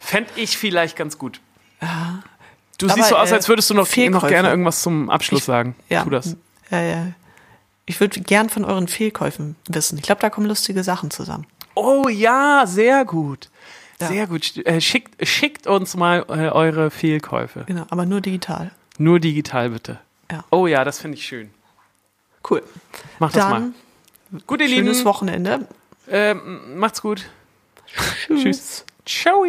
[0.00, 1.40] Fände ich vielleicht ganz gut.
[2.80, 4.28] Du Aber, siehst so aus, äh, als würdest du noch, noch Fehlkäufe.
[4.28, 5.74] gerne irgendwas zum Abschluss Ich- sagen.
[5.88, 6.02] Ja.
[6.04, 6.36] Tu das.
[6.70, 7.06] Ja, ja.
[7.86, 9.98] Ich würde gern von euren Fehlkäufen wissen.
[9.98, 11.46] Ich glaube, da kommen lustige Sachen zusammen.
[11.74, 13.50] Oh ja, sehr gut.
[14.00, 14.06] Ja.
[14.08, 14.56] Sehr gut.
[14.66, 17.64] Äh, schickt, schickt uns mal äh, eure Fehlkäufe.
[17.66, 18.70] Genau, aber nur digital.
[18.98, 19.98] Nur digital bitte.
[20.30, 20.44] Ja.
[20.50, 21.50] Oh ja, das finde ich schön.
[22.48, 22.62] Cool.
[23.18, 23.72] Mach das mal.
[24.46, 25.04] Gut, ihr schönes Lieben.
[25.04, 25.66] Wochenende.
[26.08, 27.28] Ähm, macht's gut.
[28.26, 28.42] Tschüss.
[28.42, 28.84] Tschüss.
[29.04, 29.44] Ciao.